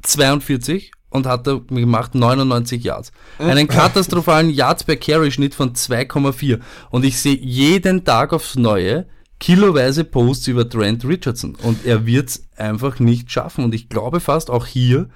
[0.02, 3.12] 42 und hat er gemacht 99 Yards.
[3.38, 9.06] Einen katastrophalen Yards per Carry Schnitt von 2,4 und ich sehe jeden Tag aufs Neue
[9.38, 14.20] kiloweise Posts über Trent Richardson und er wird es einfach nicht schaffen und ich glaube
[14.20, 15.08] fast auch hier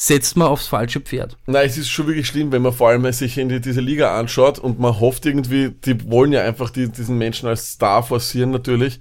[0.00, 1.36] setzt man aufs falsche Pferd.
[1.46, 4.16] Nein, es ist schon wirklich schlimm, wenn man vor allem sich in die, diese Liga
[4.16, 8.52] anschaut und man hofft irgendwie, die wollen ja einfach die, diesen Menschen als Star forcieren
[8.52, 9.00] natürlich.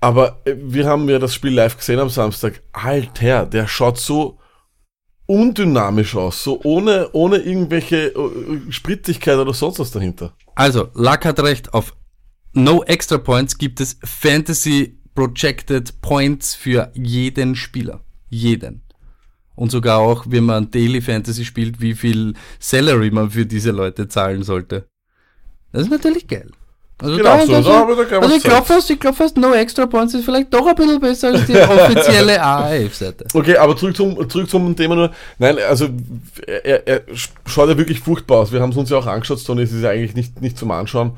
[0.00, 2.62] Aber äh, wir haben ja das Spiel live gesehen am Samstag.
[2.72, 4.38] Alter, der schaut so
[5.32, 10.34] undynamisch aus, so ohne, ohne irgendwelche äh, Spritzigkeit oder sonst was dahinter.
[10.54, 11.96] Also, Luck hat recht, auf
[12.52, 18.04] No Extra Points gibt es Fantasy Projected Points für jeden Spieler.
[18.28, 18.82] Jeden.
[19.54, 24.08] Und sogar auch, wenn man Daily Fantasy spielt, wie viel Salary man für diese Leute
[24.08, 24.86] zahlen sollte.
[25.72, 26.50] Das ist natürlich geil.
[27.02, 29.86] Also, Genau so, das- da gar also ich glaube fast, ich glaube fast, No Extra
[29.86, 33.26] Points ist vielleicht doch ein bisschen besser als die offizielle AAF-Seite.
[33.34, 35.10] Okay, aber zurück zum, zurück zum Thema nur.
[35.38, 35.88] Nein, also
[36.46, 37.02] er, er
[37.44, 38.52] schaut ja wirklich furchtbar aus.
[38.52, 40.70] Wir haben es uns ja auch angeschaut, Tony, es ist ja eigentlich nicht, nicht zum
[40.70, 41.12] Anschauen.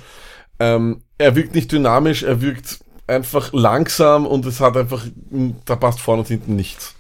[0.59, 5.05] Ähm, er wirkt nicht dynamisch, er wirkt einfach langsam und es hat einfach,
[5.67, 6.95] da passt vorne und hinten nichts.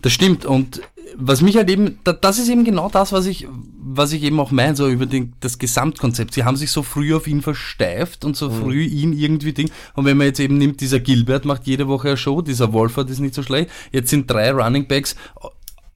[0.00, 0.44] Das stimmt.
[0.46, 0.80] Und
[1.16, 3.46] was mich halt eben, da- das ist eben genau das, was ich,
[3.80, 6.34] was ich eben auch meine, so über den, das Gesamtkonzept.
[6.34, 9.70] Sie haben sich so früh auf ihn versteift und so früh ihn irgendwie Ding.
[9.94, 13.08] Und wenn man jetzt eben nimmt, dieser Gilbert macht jede Woche eine Show, dieser Wolfert
[13.10, 13.70] ist nicht so schlecht.
[13.92, 15.16] Jetzt sind drei Running Backs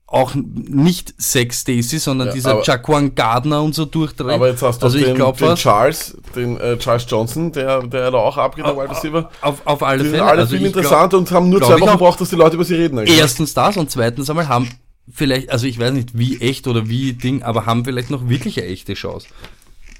[0.07, 4.29] auch nicht Sex Stacy, sondern Ja, dieser Jaquan Gardner und so durchdreht.
[4.35, 8.11] Aber jetzt hast du also den, glaube den Charles, den äh, Charles Johnson, der, der
[8.11, 9.31] da auch abgeht, Wide Receiver.
[9.41, 10.29] auf, auf alle Die sind Fälle.
[10.29, 11.93] alle Also viel ich glaub- und haben nur glaub zwei Wochen auch.
[11.93, 12.99] gebraucht, dass die Leute über sie reden.
[12.99, 13.17] eigentlich.
[13.17, 14.69] Erstens das und zweitens einmal haben
[15.11, 18.59] vielleicht, also ich weiß nicht wie echt oder wie Ding, aber haben vielleicht noch wirklich
[18.59, 19.27] eine echte Chance.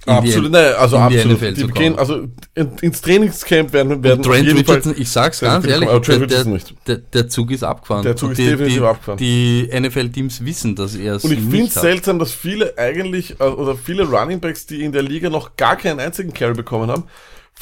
[0.06, 1.42] die Absolut, nein, also die absolut.
[1.42, 5.10] Die zu gehen, also in, ins Trainingscamp werden, werden Trent auf jeden Fall- Richardson, ich
[5.10, 8.04] sag's ganz ehrlich, Trent der, Richardson der, der, der Zug ist abgefahren.
[8.04, 9.18] Der Zug Und ist die, definitiv die, abgefahren.
[9.18, 13.44] Die NFL-Teams wissen, dass er es Und ich finde es seltsam, dass viele eigentlich, äh,
[13.44, 17.04] oder viele Runningbacks, die in der Liga noch gar keinen einzigen Carry bekommen haben,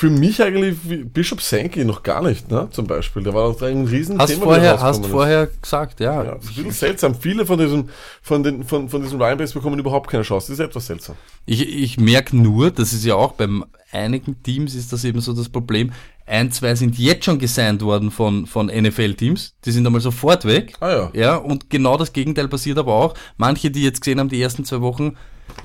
[0.02, 2.68] für mich eigentlich wie Bishop Sankey noch gar nicht, ne?
[2.72, 3.22] Zum Beispiel.
[3.22, 5.12] Der war ein riesen Hast Thema, vorher, er hast ist.
[5.12, 6.24] vorher gesagt, ja.
[6.24, 7.14] Ja, das ist ein bisschen seltsam.
[7.14, 7.90] Viele von diesen,
[8.24, 10.48] von den, von, von diesen Runningbacks bekommen überhaupt keine Chance.
[10.48, 11.18] Das ist etwas seltsam.
[11.46, 15.34] Ich, ich merke nur, das ist ja auch beim einigen Teams ist das eben so
[15.34, 15.92] das Problem.
[16.26, 19.54] Ein, zwei sind jetzt schon gesigned worden von, von NFL-Teams.
[19.64, 20.74] Die sind einmal sofort weg.
[20.80, 21.12] Ah ja.
[21.14, 23.14] Ja, und genau das Gegenteil passiert aber auch.
[23.38, 25.16] Manche, die jetzt gesehen haben, die ersten zwei Wochen,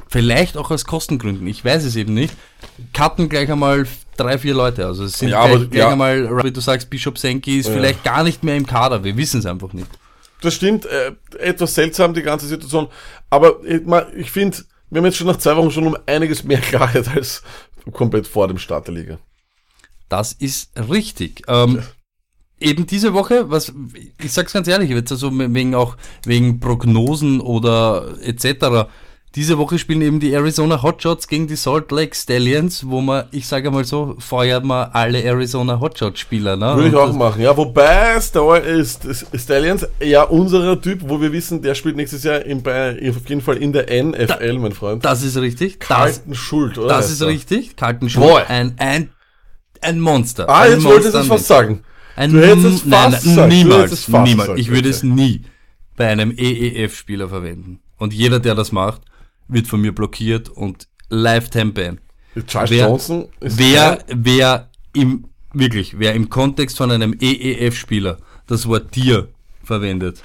[0.08, 2.34] vielleicht auch aus Kostengründen, ich weiß es eben nicht,
[2.92, 4.86] cutten gleich einmal drei, vier Leute.
[4.86, 5.88] Also es sind Ja, gleich, aber- gleich ja.
[5.90, 7.72] einmal, wie du sagst, Bishop Senki ist Ja.
[7.74, 9.04] vielleicht gar nicht mehr im Kader.
[9.04, 9.88] Wir wissen es einfach nicht.
[10.42, 12.88] Das stimmt, äh, etwas seltsam, die ganze Situation.
[13.30, 13.56] Aber
[14.16, 14.58] ich finde,
[14.90, 17.42] wir haben jetzt schon nach zwei Wochen schon um einiges mehr Klarheit als
[17.92, 19.18] komplett vor dem Start der Liga.
[20.08, 21.42] Das ist richtig.
[21.48, 21.82] Ähm,
[22.60, 23.72] eben diese Woche, was
[24.22, 28.88] ich sag's ganz ehrlich, jetzt also wegen auch wegen Prognosen oder etc.
[29.36, 33.46] Diese Woche spielen eben die Arizona Hotshots gegen die Salt Lake Stallions, wo man, ich
[33.46, 36.56] sage mal so, feuert man alle Arizona Hotshot Spieler.
[36.56, 36.74] Ne?
[36.74, 37.54] Würde ich auch das- machen, ja.
[37.54, 42.46] Wobei Star ist, ist Stallions ja unserer Typ, wo wir wissen, der spielt nächstes Jahr
[42.46, 45.04] in, auf jeden Fall in der NFL, mein Freund.
[45.04, 45.80] Das ist richtig.
[45.80, 46.88] Das, Kalten Schuld, oder?
[46.88, 47.26] das ist er?
[47.26, 47.76] richtig.
[47.76, 48.10] Kalten Boah.
[48.10, 48.46] Schwur.
[48.48, 49.10] Ein, ein,
[49.82, 50.48] ein Monster.
[50.48, 51.80] Ah, ein jetzt wollte ich Monster das an fast sagen.
[52.16, 53.52] Ein Du hättest es nein, fast nein, gesagt.
[53.52, 54.46] Du niemals, es fast niemals.
[54.46, 54.96] gesagt, Ich würde okay.
[54.96, 55.42] es nie
[55.94, 57.80] bei einem EEF-Spieler verwenden.
[57.98, 59.02] Und jeder, der das macht,
[59.48, 62.00] wird von mir blockiert und Lifetime-Ban.
[62.46, 68.66] Charles Wer- Johnson ist Wer, wer im, wirklich, wer im Kontext von einem EEF-Spieler das
[68.66, 69.28] Wort Tier
[69.62, 70.22] verwendet,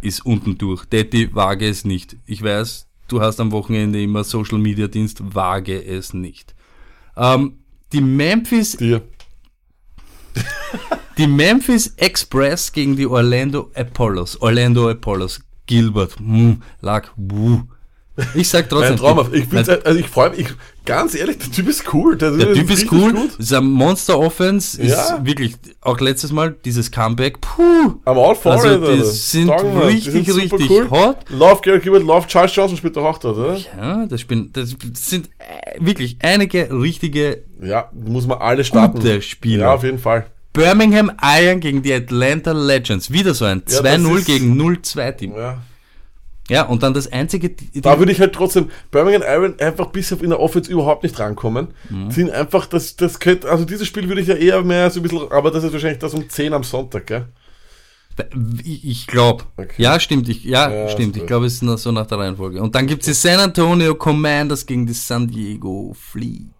[0.00, 0.84] ist unten durch.
[0.86, 2.16] Detti, wage es nicht.
[2.26, 6.54] Ich weiß, du hast am Wochenende immer Social Media Dienst, wage es nicht.
[7.16, 7.58] Ähm,
[7.92, 9.02] die Memphis dir.
[11.18, 14.40] die Memphis Express gegen die Orlando Apollos.
[14.40, 15.40] Orlando Apollos.
[15.66, 16.18] Gilbert.
[16.18, 17.10] Hm, lag.
[17.16, 17.62] Wuh.
[18.34, 18.96] Ich sag trotzdem.
[18.96, 19.32] Traumhaft.
[19.34, 20.48] Ich, find's, also ich freue mich, ich,
[20.84, 22.16] ganz ehrlich, der Typ ist cool.
[22.16, 23.12] Der, der Typ ist richtig cool.
[23.12, 23.36] Gut.
[23.38, 24.80] Ist ein Monster Offense.
[24.82, 25.20] Ist Ja.
[25.24, 27.40] wirklich, auch letztes Mal, dieses Comeback.
[27.40, 27.62] Puh.
[28.04, 30.90] I'm all for Also, it, die sind Sagen wir, die richtig, sind richtig cool.
[30.90, 31.16] hot.
[31.30, 33.56] Love Gary Gilbert, Love Charles Johnson spielt doch auch dort, oder?
[33.78, 38.98] Ja, das, bin, das sind äh, wirklich einige richtige Ja, muss man alle starten.
[38.98, 39.64] gute Spieler.
[39.66, 40.26] Ja, auf jeden Fall.
[40.52, 43.10] Birmingham Iron gegen die Atlanta Legends.
[43.10, 45.32] Wieder so ein Ja, 2-0 das ist- gegen 0-2 Team.
[45.34, 45.62] Ja.
[46.52, 50.22] Ja, und dann das einzige, Da würde ich halt trotzdem Birmingham Iron einfach bis auf
[50.22, 51.68] in der Offense überhaupt nicht rankommen.
[51.88, 52.10] Mhm.
[52.10, 55.02] Sind einfach, das, das könnte, also dieses Spiel würde ich ja eher mehr so ein
[55.02, 57.26] bisschen, aber das ist wahrscheinlich das um 10 am Sonntag, gell?
[58.62, 59.44] Ich, glaube.
[59.56, 59.80] Okay.
[59.80, 60.28] Ja, stimmt.
[60.28, 61.16] Ich, ja, Ja, stimmt.
[61.16, 62.60] Ich glaube, es ist so nach der Reihenfolge.
[62.60, 66.50] Und dann gibt's die San Antonio Commanders gegen die San Diego Fleet.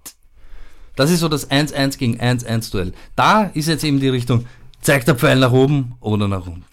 [0.97, 2.93] Das ist so das 1-1 gegen 1-1 Duell.
[3.17, 4.47] Da ist jetzt eben die Richtung,
[4.81, 6.65] zeigt der Pfeil nach oben oder nach unten.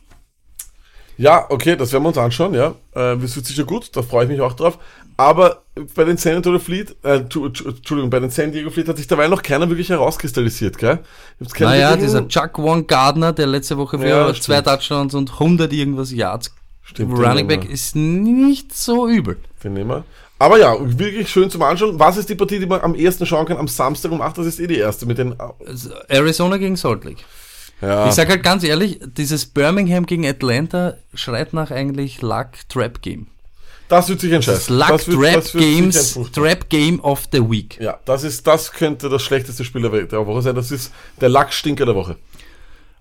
[1.20, 2.70] Ja, okay, das werden wir uns anschauen, ja.
[2.96, 4.80] Äh, das wird sicher gut, da freue ich mich auch drauf.
[5.18, 9.08] Aber bei den San Antonio Fleet, äh, Entschuldigung, bei den San Diego Fleet hat sich
[9.08, 11.00] dabei noch keiner wirklich herauskristallisiert, gell?
[11.60, 14.62] Naja, dieser Chuck One Gardner, der letzte Woche für Ja, zwei.
[14.62, 19.38] Touchdowns und 100 irgendwas Yards Stimmt, Running Back ist nicht so übel.
[19.62, 20.06] Den nehmen wir.
[20.40, 22.00] Aber ja, wirklich schön zum Anschauen.
[22.00, 23.58] Was ist die Partie, die man am ersten schauen kann?
[23.58, 25.36] Am Samstag um 8, das ist eh die erste mit den.
[25.38, 27.24] Also Arizona gegen Salt Lake.
[27.82, 33.02] Ja, Ich sag halt ganz ehrlich, dieses Birmingham gegen Atlanta schreit nach eigentlich Luck Trap
[33.02, 33.28] Game.
[33.88, 34.60] das wird sich entscheiden.
[34.60, 36.20] Das Luck Das wird- Trap das Games.
[36.34, 37.80] Trap Game of the Week.
[37.82, 40.56] Ja, das ist, das könnte das schlechteste Spiel der Welt- der Woche sein.
[40.56, 42.18] Das ist der Lackstinker der Woche.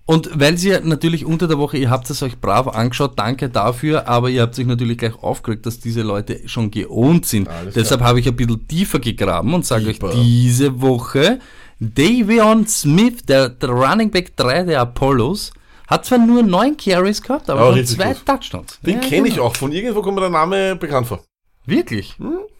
[0.05, 4.07] Und weil sie natürlich unter der Woche, ihr habt es euch brav angeschaut, danke dafür,
[4.07, 7.47] aber ihr habt sich natürlich gleich aufgeregt, dass diese Leute schon geohnt sind.
[7.47, 11.37] Alles Deshalb habe ich ein bisschen tiefer gegraben und sage euch diese Woche,
[11.79, 15.51] Davion Smith, der, der Running Back 3 der Apollos,
[15.87, 18.25] hat zwar nur neun Carries gehabt, aber, Aber richtig zwei gut.
[18.25, 18.79] Touchdowns.
[18.81, 19.47] Den Ja, kenne ich genau.
[19.47, 19.55] auch.
[19.55, 21.23] Von irgendwo kommt mir der Name bekannt vor.
[21.65, 22.15] Wirklich?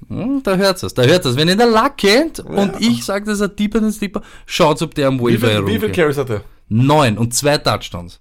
[0.08, 1.36] Hm, da hört's es, da hört's es.
[1.36, 4.82] Wenn ihr den Luck kennt und ich sage, das ist ein Deeper den Sleeper, schaut,
[4.82, 5.94] ob der am Waiver viel, wie viel herumgeht.
[5.96, 6.42] Carries hat er?
[6.70, 8.20] Neun und zwei Touchdowns.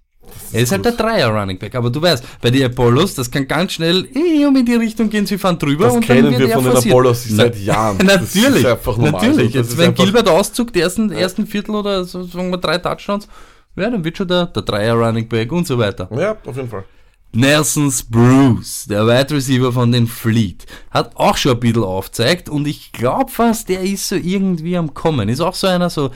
[0.53, 3.47] Er ist halt der Dreier Running Back, aber du weißt, bei den Apollos, das kann
[3.47, 6.38] ganz schnell eh um in die Richtung gehen, sie fahren drüber Das und kennen dann
[6.41, 6.77] wir von den.
[6.77, 7.99] Apollos seit Jahren.
[8.05, 9.55] Natürlich, natürlich.
[9.55, 13.29] Jetzt, wenn Gilbert auszug, die ersten, ersten Viertel oder so, sagen wir drei Touchdowns,
[13.77, 16.09] ja, dann wird schon der, der Dreier Running Back und so weiter.
[16.17, 16.85] Ja, auf jeden Fall.
[17.33, 22.67] Nelson's Bruce, der Wide Receiver von den Fleet, hat auch schon ein bisschen aufgezeigt und
[22.67, 25.29] ich glaube fast, der ist so irgendwie am Kommen.
[25.29, 26.11] Ist auch so einer, so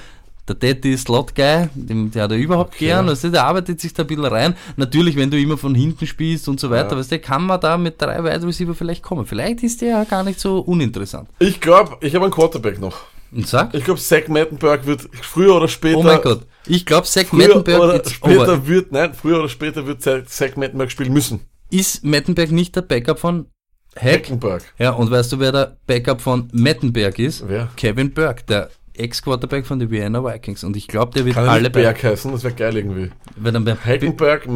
[0.48, 3.94] der Daddy Slot Guy, dem, der hat er überhaupt gern, weißt du, der arbeitet sich
[3.94, 4.54] da ein bisschen rein.
[4.76, 6.98] Natürlich, wenn du immer von hinten spielst und so weiter, Ja.
[6.98, 9.24] weißt du, kann man da mit drei Wide Receiver vielleicht kommen.
[9.24, 11.28] Vielleicht ist der ja gar nicht so uninteressant.
[11.38, 12.96] Ich glaube, ich habe einen Quarterback noch.
[13.30, 13.72] Und sag?
[13.74, 15.96] Ich glaube, Zach Mettenberg wird früher oder später.
[15.98, 16.42] Oh mein Gott.
[16.66, 18.66] Ich glaube, Zach Früher Mettenberg oder später over.
[18.66, 21.40] wird, nein, früher oder später wird Zach Zach Mettenberg spielen müssen.
[21.70, 23.46] Ist Mettenberg nicht der Backup von
[23.96, 24.02] Hack?
[24.04, 24.62] Heckenberg.
[24.78, 27.44] Ja, und weißt du, wer der Backup von Mettenberg ist?
[27.48, 27.68] Wer?
[27.76, 30.64] Kevin Burke, der Ex-Quarterback von den Vienna Vikings.
[30.64, 33.10] Und ich glaube, der wird Kann alle Berg heißen, das wäre geil irgendwie.
[33.36, 34.46] Weil dann Heckenberg.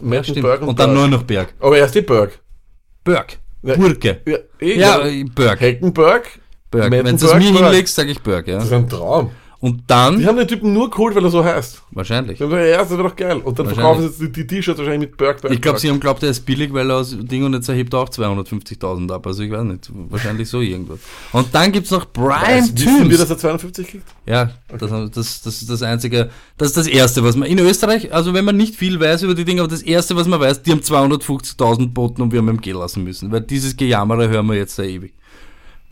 [0.00, 0.98] Mettenberg Und dann Berg.
[0.98, 1.54] nur noch Berg.
[1.60, 2.38] Aber erst die Berg.
[3.04, 3.36] Burke.
[3.62, 4.20] Ja, Burke.
[4.26, 5.06] Ja, eh, Ja, ja.
[5.06, 5.60] äh, Burke.
[5.60, 6.28] Heckenberg.
[6.70, 6.90] Burke.
[6.90, 8.56] Wenn du es mir hinlegst, sage ich Burke, ja.
[8.58, 9.30] Das ist ein Traum.
[9.62, 11.82] Und Die dann, haben den Typen nur geholt, weil er so heißt.
[11.92, 12.38] wahrscheinlich.
[12.38, 13.36] Die haben gesagt, ja, das wäre doch geil.
[13.44, 16.00] Und dann verkaufen sie jetzt die- die T-Shirts wahrscheinlich mit Berg, Ich glaube, sie haben
[16.00, 19.24] glaubt, er ist billig, weil er aus Ding und jetzt erhebt er auch 250.000 ab.
[19.24, 20.98] Also ich weiß nicht, wahrscheinlich so irgendwas.
[21.30, 23.18] Und dann gibt's noch Brian Weiß, wissen wir, Toombs.
[23.18, 24.04] dass er 52 kriegt?
[24.26, 28.12] Ja, das, das, das ist das Einzige, das ist das Erste, was man in Österreich,
[28.12, 30.62] also wenn man nicht viel weiß über die Dinge, aber das Erste, was man weiß,
[30.64, 34.56] die haben 250.000 boten und wir haben gehen lassen müssen, weil dieses Gejammere hören wir
[34.56, 35.14] jetzt da ewig.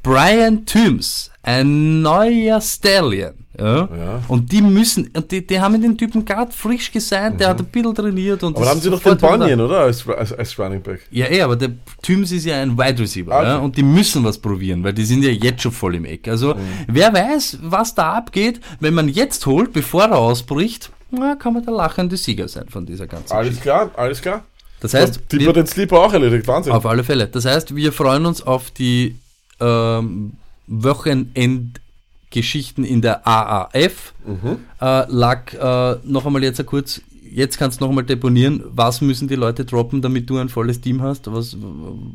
[0.03, 4.23] Brian Toombs, ein neuer Stallion, ja, Ja.
[4.29, 7.67] und die müssen, und die, die haben den Typen gerade frisch gesigned, der hat ein
[7.67, 9.19] bisschen trainiert und Aber haben sie noch den.
[9.19, 9.81] Bunyan, oder?
[9.81, 11.01] Als, als, als Running Back.
[11.11, 13.47] Ja, eh, aber der Tüms ist ja ein Wide Receiver, Okay.
[13.47, 16.29] ja, und die müssen was probieren, weil die sind ja jetzt schon voll im Eck.
[16.29, 16.61] Also, Mhm.
[16.89, 21.65] wer weiß, was da abgeht, wenn man jetzt holt, bevor er ausbricht, na, kann man
[21.65, 23.63] der lachende Sieger sein von dieser ganzen Alles Geschichte.
[23.65, 24.45] klar, alles klar.
[24.81, 26.73] Das heißt, die wir, den Sleeper auch erledigt, Wahnsinn.
[26.73, 27.27] auf alle Fälle.
[27.27, 29.17] Das heißt, wir freuen uns auf die
[29.61, 30.33] ähm,
[30.67, 34.13] Wochenendgeschichten in der AAF.
[34.27, 34.59] Mhm.
[34.81, 39.29] Äh, lag äh, noch einmal jetzt kurz, jetzt kannst du noch einmal deponieren, was müssen
[39.29, 41.33] die Leute droppen, damit du ein volles Team hast?
[41.33, 41.57] Was,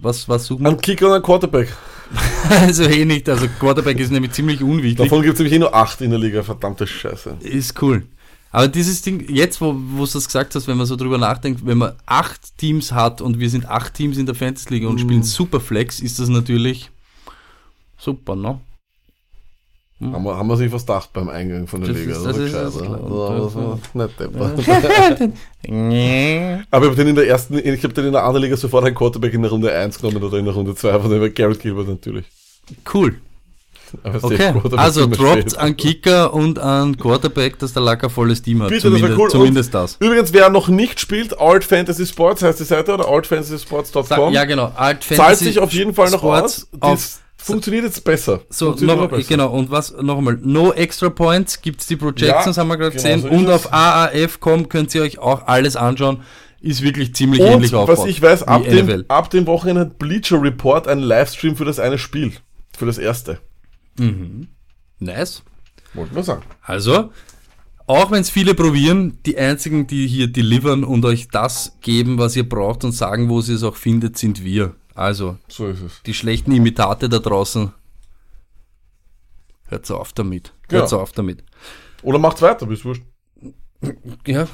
[0.01, 0.69] was, was suchen wir?
[0.69, 1.69] Ein Kicker und ein Quarterback.
[2.47, 4.97] Also eh nicht, also Quarterback ist nämlich ziemlich unwichtig.
[4.97, 7.37] Davon gibt es nämlich eh nur 8 in der Liga, verdammte Scheiße.
[7.41, 8.03] Ist cool.
[8.51, 11.65] Aber dieses Ding, jetzt wo wo du das gesagt hast, wenn man so drüber nachdenkt,
[11.65, 15.01] wenn man acht Teams hat und wir sind acht Teams in der Fantasy League und
[15.01, 16.91] spielen Superflex, ist das natürlich
[17.97, 18.59] super, ne?
[20.01, 22.11] Haben, wir, haben wir sich was gedacht beim Eingang von der Das Liga.
[22.17, 22.73] ist- Das das ist ist- das?
[22.75, 24.59] Das war nicht deppert.
[26.71, 28.83] Aber ich habe den in der ersten, ich habe den in der anderen Liga sofort
[28.85, 31.29] einen Quarterback in der Runde 1 genommen oder in der Runde 2, von dem war
[31.29, 32.25] Garrett Gilbert natürlich.
[32.93, 33.15] Cool.
[34.03, 34.53] Okay.
[34.75, 38.69] Also droppt an Kicker und an Quarterback, dass der Lacker volles Team hat.
[38.69, 39.29] Bitte, das zumindest cool.
[39.29, 39.95] zumindest das.
[40.01, 44.33] Übrigens, wer noch nicht spielt, Alt Fantasy Sports heißt die Seite oder altfantasysports.com.
[44.33, 44.71] Ja, genau.
[44.75, 46.81] Alt Zahlt Fantasy sich auf jeden Fall noch Sports aus.
[46.81, 48.41] auf Das funktioniert jetzt besser.
[48.49, 49.27] So, noch, besser.
[49.27, 52.95] genau, und was noch einmal, no extra points gibt's die Projections, Ja, haben wir gerade
[52.95, 53.51] genau gesehen, so und es.
[53.51, 56.21] auf AAF.com könnt ihr euch auch alles anschauen,
[56.61, 58.05] ist wirklich ziemlich Und ähnlich aufgebaut.
[58.05, 59.05] was ich weiß, ab dem, NFL.
[59.07, 62.33] ab dem Wochenende hat Bleacher Report einen Livestream für das eine Spiel.
[62.77, 63.39] Für das erste.
[64.99, 65.43] Nice.
[65.93, 66.43] Wollte nur sagen.
[66.61, 67.11] Also,
[67.87, 72.35] auch wenn es viele probieren, die einzigen, die hier delivern und euch das geben, was
[72.35, 74.75] ihr braucht und sagen, wo ihr es auch findet, sind wir.
[74.95, 76.01] Also, So ist es.
[76.05, 77.71] die schlechten Imitate da draußen,
[79.67, 80.53] hört auf damit.
[80.69, 80.97] Hört Ja.
[80.97, 81.43] auf damit.
[82.01, 83.03] Oder macht's weiter, bis wurscht.
[84.25, 84.47] Ja.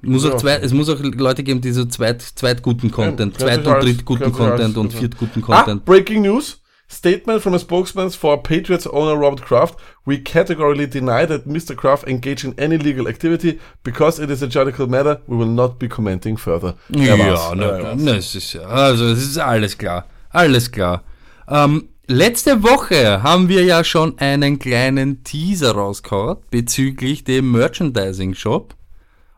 [0.00, 0.32] Muss Ja.
[0.32, 3.72] auch zwei, es muss auch Leute geben, die so zweit, zweitguten Content, könnt zweit- und
[3.72, 5.84] alles- drittguten könnt sich alles- Content und viertguten Ah, Content.
[5.84, 6.61] Breaking News.
[6.92, 9.76] Statement from a spokesman for Patriots owner Robert Kraft.
[10.04, 11.74] We categorically deny that Mr.
[11.74, 13.58] Kraft engaged in any legal activity.
[13.82, 16.74] Because it is a judicial matter, we will not be commenting further.
[16.94, 18.02] Er Ja, Er war's.
[18.02, 20.04] na, es ist ja, also es ist alles klar.
[20.30, 21.02] Alles klar.
[21.48, 28.74] Ähm, letzte Woche haben wir ja schon einen kleinen Teaser rausgehauen bezüglich dem Merchandising-Shop.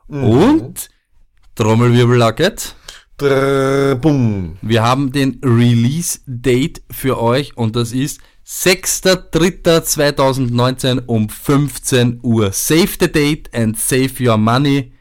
[0.09, 0.25] Mhm.
[0.25, 0.89] Und,
[1.55, 2.75] Trommelwirbel-Lacket, Drrr,
[3.17, 4.59] bumm.
[4.63, 12.53] wir haben den Release-Date für euch und das ist 6.3.2019 um 15 Uhr.
[12.53, 14.93] Save the date and save your money.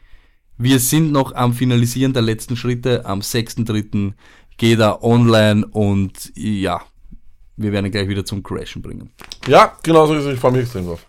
[0.57, 3.05] Wir sind noch am Finalisieren der letzten Schritte.
[3.05, 4.13] Am 6.3.
[4.57, 6.81] geht er online und ja,
[7.57, 9.11] wir werden ihn gleich wieder zum Crashen bringen.
[9.47, 10.35] Ja, genau so ist es.
[10.35, 11.05] Ich freue mich extrem drauf.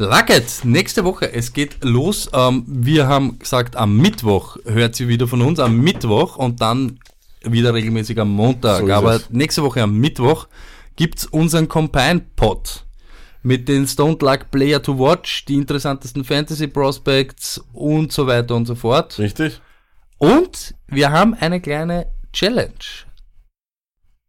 [0.00, 2.30] Lucket, nächste Woche, es geht los.
[2.32, 6.98] Ähm, wir haben gesagt, am Mittwoch hört sie wieder von uns, am Mittwoch und dann
[7.42, 8.86] wieder regelmäßig am Montag.
[8.86, 9.30] So Aber es.
[9.30, 10.48] nächste Woche am Mittwoch
[10.96, 12.86] gibt's unseren Combine-Pod
[13.42, 18.66] mit den Stone Luck Player to Watch, die interessantesten Fantasy Prospects und so weiter und
[18.66, 19.18] so fort.
[19.18, 19.60] Richtig?
[20.18, 22.72] Und wir haben eine kleine Challenge.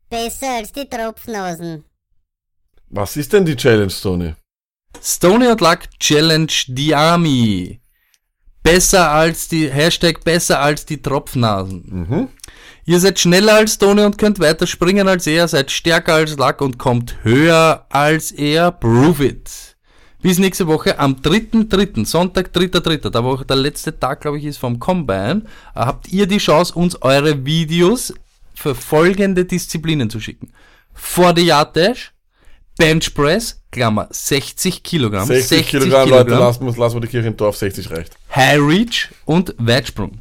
[0.10, 1.86] Besser als die Tropfnasen.
[2.90, 4.34] Was ist denn die Challenge, Tony?
[5.02, 7.82] Stony und Luck Challenge the Army.
[8.64, 11.84] Besser als die, Hashtag besser als die Tropfnasen.
[11.88, 12.28] Mhm.
[12.86, 16.62] Ihr seid schneller als Tony und könnt weiter springen als er, seid stärker als Luck
[16.62, 18.72] und kommt höher als er.
[18.72, 19.72] Prove it.
[20.22, 24.58] Bis nächste Woche am 3.3., Sonntag 3.3., da wo der letzte Tag, glaube ich, ist
[24.58, 28.14] vom Combine, habt ihr die Chance, uns eure Videos
[28.54, 30.52] für folgende Disziplinen zu schicken.
[30.94, 32.14] 40 Yard Dash,
[32.78, 37.38] Bench Press, Klammer, 60 Kilogramm, 60, Kilogramm, Leute, lassen wir, lassen wir die Kirche im
[37.38, 38.14] Dorf, 60 reicht.
[38.36, 40.20] High Reach und Weitsprung.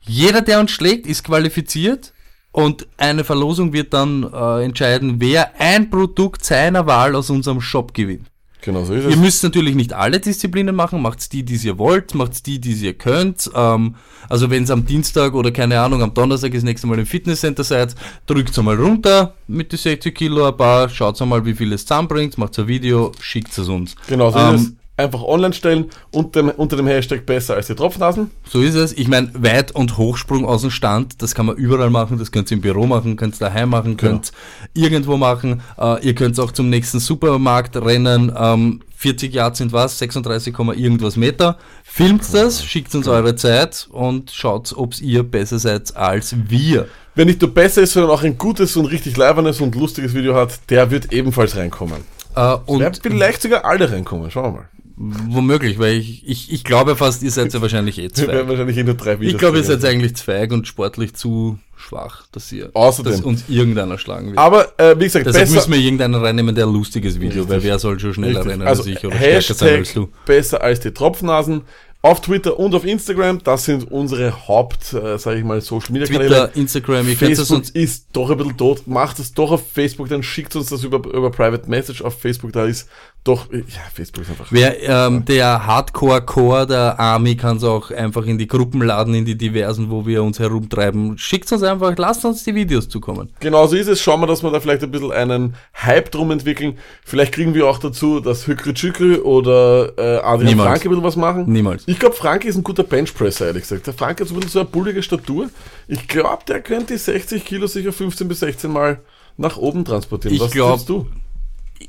[0.00, 2.12] Jeder, der uns schlägt, ist qualifiziert
[2.52, 7.92] und eine Verlosung wird dann äh, entscheiden, wer ein Produkt seiner Wahl aus unserem Shop
[7.92, 8.26] gewinnt.
[8.62, 9.16] Genau so ist Ihr es.
[9.16, 12.94] müsst natürlich nicht alle Disziplinen machen, macht's die, die ihr wollt, macht's die, die ihr
[12.94, 13.50] könnt.
[13.54, 13.94] Ähm,
[14.28, 17.64] also wenn es am Dienstag oder keine Ahnung, am Donnerstag das nächste Mal im Fitnesscenter
[17.64, 17.94] seid,
[18.26, 22.36] drückt's einmal runter mit die 60 Kilo ein paar, schaut einmal, wie viel es zusammenbringt,
[22.36, 23.94] macht ein Video, schickt es uns.
[24.08, 24.72] Genau so Ähm, ist es.
[24.98, 28.32] Einfach online stellen unter dem, unter dem Hashtag besser als die Tropfnasen.
[28.48, 28.92] So ist es.
[28.92, 32.18] Ich meine, Weit- und Hochsprung aus dem Stand, das kann man überall machen.
[32.18, 34.32] Das könnt ihr im Büro machen, könnt ihr daheim machen, könnt
[34.74, 35.62] irgendwo machen.
[35.78, 38.32] Äh, ihr könnt auch zum nächsten Supermarkt rennen.
[38.36, 41.56] Ähm, 40 Yards sind was, 36, Komma irgendwas Meter.
[41.84, 46.88] Filmt das, schickt uns eure Zeit und schaut, ob ihr besser seid als wir.
[47.14, 50.34] Wer nicht nur besser ist, sondern auch ein gutes und richtig leibernes und lustiges Video
[50.34, 51.98] hat, der wird ebenfalls reinkommen.
[52.34, 54.32] Äh, und vielleicht sogar alle reinkommen.
[54.32, 54.68] Schauen wir mal.
[54.98, 58.76] Womöglich, weil ich, ich, ich glaube fast, ihr seid ja wahrscheinlich eh Wir werden wahrscheinlich
[58.76, 62.50] eh nur drei Videos Ich glaube, ihr seid eigentlich zweig und sportlich zu schwach, dass
[62.50, 63.12] ihr Außerdem.
[63.12, 64.38] dass uns irgendeiner schlagen wird.
[64.38, 67.50] Aber äh, wie gesagt, Deshalb besser, müssen wir irgendeinen reinnehmen, der ein lustiges Video, Richtig.
[67.50, 68.52] weil wer soll schon schneller Richtig.
[68.52, 70.08] rennen also als ich oder stärker sein als Hashtag du.
[70.26, 71.62] besser als die Tropfnasen.
[72.00, 76.06] Auf Twitter und auf Instagram, das sind unsere Haupt, äh, sage ich mal, Social Media
[76.06, 76.28] Kanäle.
[76.28, 77.70] Twitter, Instagram, es Facebook uns.
[77.70, 78.86] ist doch ein bisschen tot.
[78.86, 82.52] Macht es doch auf Facebook, dann schickt uns das über, über Private Message auf Facebook.
[82.52, 82.88] Da ist
[83.28, 83.60] doch, ja,
[83.92, 84.46] Facebook ist einfach.
[84.50, 89.26] Wer ähm, der Hardcore-Core der Army kann es auch einfach in die Gruppen laden, in
[89.26, 91.18] die diversen, wo wir uns herumtreiben.
[91.18, 93.30] Schickt uns einfach, lasst uns die Videos zukommen.
[93.40, 94.00] Genau so ist es.
[94.00, 96.78] Schauen wir, dass wir da vielleicht ein bisschen einen Hype drum entwickeln.
[97.04, 100.70] Vielleicht kriegen wir auch dazu, dass Hückri Tschückri oder äh, Adrian Niemals.
[100.70, 101.52] Franke ein bisschen was machen.
[101.52, 101.82] Niemals.
[101.86, 103.86] Ich glaube, Franke ist ein guter Benchpresser, ehrlich gesagt.
[103.86, 105.50] Der Franke hat so ein bisschen so eine bullige Statur.
[105.86, 109.00] Ich glaube, der könnte die 60 Kilo sicher 15 bis 16 Mal
[109.36, 110.34] nach oben transportieren.
[110.34, 111.06] Ich was glaub- du?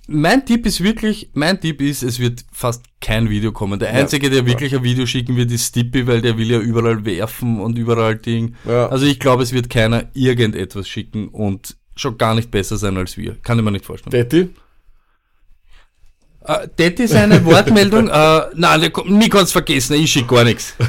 [0.07, 3.79] Mein Tipp ist wirklich, mein Tipp ist, es wird fast kein Video kommen.
[3.79, 7.05] Der Einzige, der wirklich ein Video schicken wird, ist Stippy, weil der will ja überall
[7.05, 8.55] werfen und überall Ding.
[8.65, 8.87] Ja.
[8.87, 13.17] Also ich glaube, es wird keiner irgendetwas schicken und schon gar nicht besser sein als
[13.17, 13.35] wir.
[13.43, 14.11] Kann ich mir nicht vorstellen.
[14.11, 14.49] Detti?
[16.49, 18.07] Äh, das ist eine Wortmeldung.
[18.07, 20.73] äh, nein, mich kannst vergessen, ich schicke gar nichts.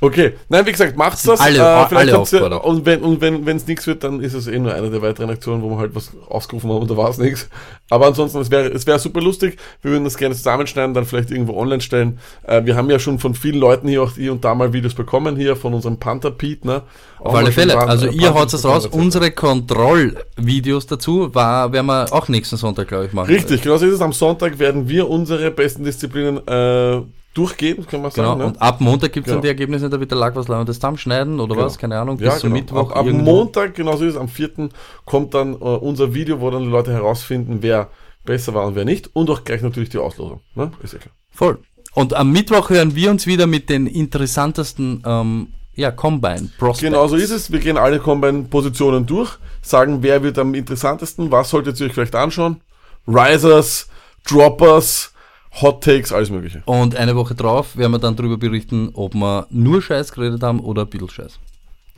[0.00, 1.38] Okay, nein, wie gesagt, macht's das.
[1.40, 4.74] alle- vielleicht alle und wenn und wenn wenn's nichts wird, dann ist es eh nur
[4.74, 7.48] eine der weiteren Aktionen, wo wir halt was ausgerufen haben und da war's nichts.
[7.92, 9.58] Aber ansonsten, es wäre es wäre super lustig.
[9.82, 12.18] Wir würden das gerne zusammenschneiden, dann vielleicht irgendwo online stellen.
[12.42, 14.94] Äh, wir haben ja schon von vielen Leuten hier auch hier und da mal Videos
[14.94, 16.84] bekommen hier von unserem Panther Pete, ne?
[17.18, 17.76] Auf alle Fälle.
[17.76, 18.86] Also ihr haut es raus.
[18.86, 23.26] Unsere Kontrollvideos dazu war, werden wir auch nächsten Sonntag, glaube ich, machen.
[23.26, 24.00] Richtig, genau so ist es.
[24.00, 27.02] Am Sonntag werden wir unsere besten Disziplinen äh,
[27.34, 28.28] durchgehen, kann man Genau.
[28.28, 28.38] sagen.
[28.40, 28.46] ne?
[28.46, 29.36] Und ab Montag gibt es Genau.
[29.36, 31.66] dann die Ergebnisse, da wird der Lack was und das zusammenschneiden oder Genau.
[31.66, 32.60] was, keine Ahnung, bis Ja, zum genau.
[32.60, 32.90] Mittwoch.
[32.92, 33.06] Ab, ab.
[33.06, 34.68] Montag, genau so ist es, am 4.
[35.04, 37.88] kommt dann äh, unser Video, wo dann die Leute herausfinden, wer
[38.24, 39.10] besser war und wer nicht.
[39.14, 40.40] Und auch gleich natürlich die Auslosung.
[40.54, 40.70] Ne?
[40.82, 41.14] Ist ja klar.
[41.30, 41.58] Voll.
[41.94, 46.80] Und am Mittwoch hören wir uns wieder mit den interessantesten ähm, ja, Combine, Prospects.
[46.80, 47.50] Genau so ist es.
[47.50, 52.14] Wir gehen alle Combine-Positionen durch, sagen, wer wird am interessantesten, was solltet ihr euch vielleicht
[52.14, 52.60] anschauen.
[53.06, 53.88] Risers,
[54.28, 55.11] Droppers,
[55.60, 56.62] Hot Takes, alles mögliche.
[56.64, 60.60] Und eine Woche drauf werden wir dann darüber berichten, ob wir nur Scheiß geredet haben
[60.60, 61.38] oder ein bisschen Scheiß.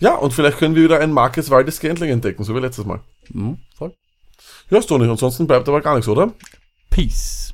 [0.01, 3.01] Ja, und vielleicht können wir wieder ein Marcus Waldes Scantling entdecken, so wie letztes Mal.
[3.31, 3.95] Mhm, voll.
[4.71, 6.33] Ja, Toni, ansonsten bleibt aber gar nichts, oder?
[6.91, 7.54] Peace.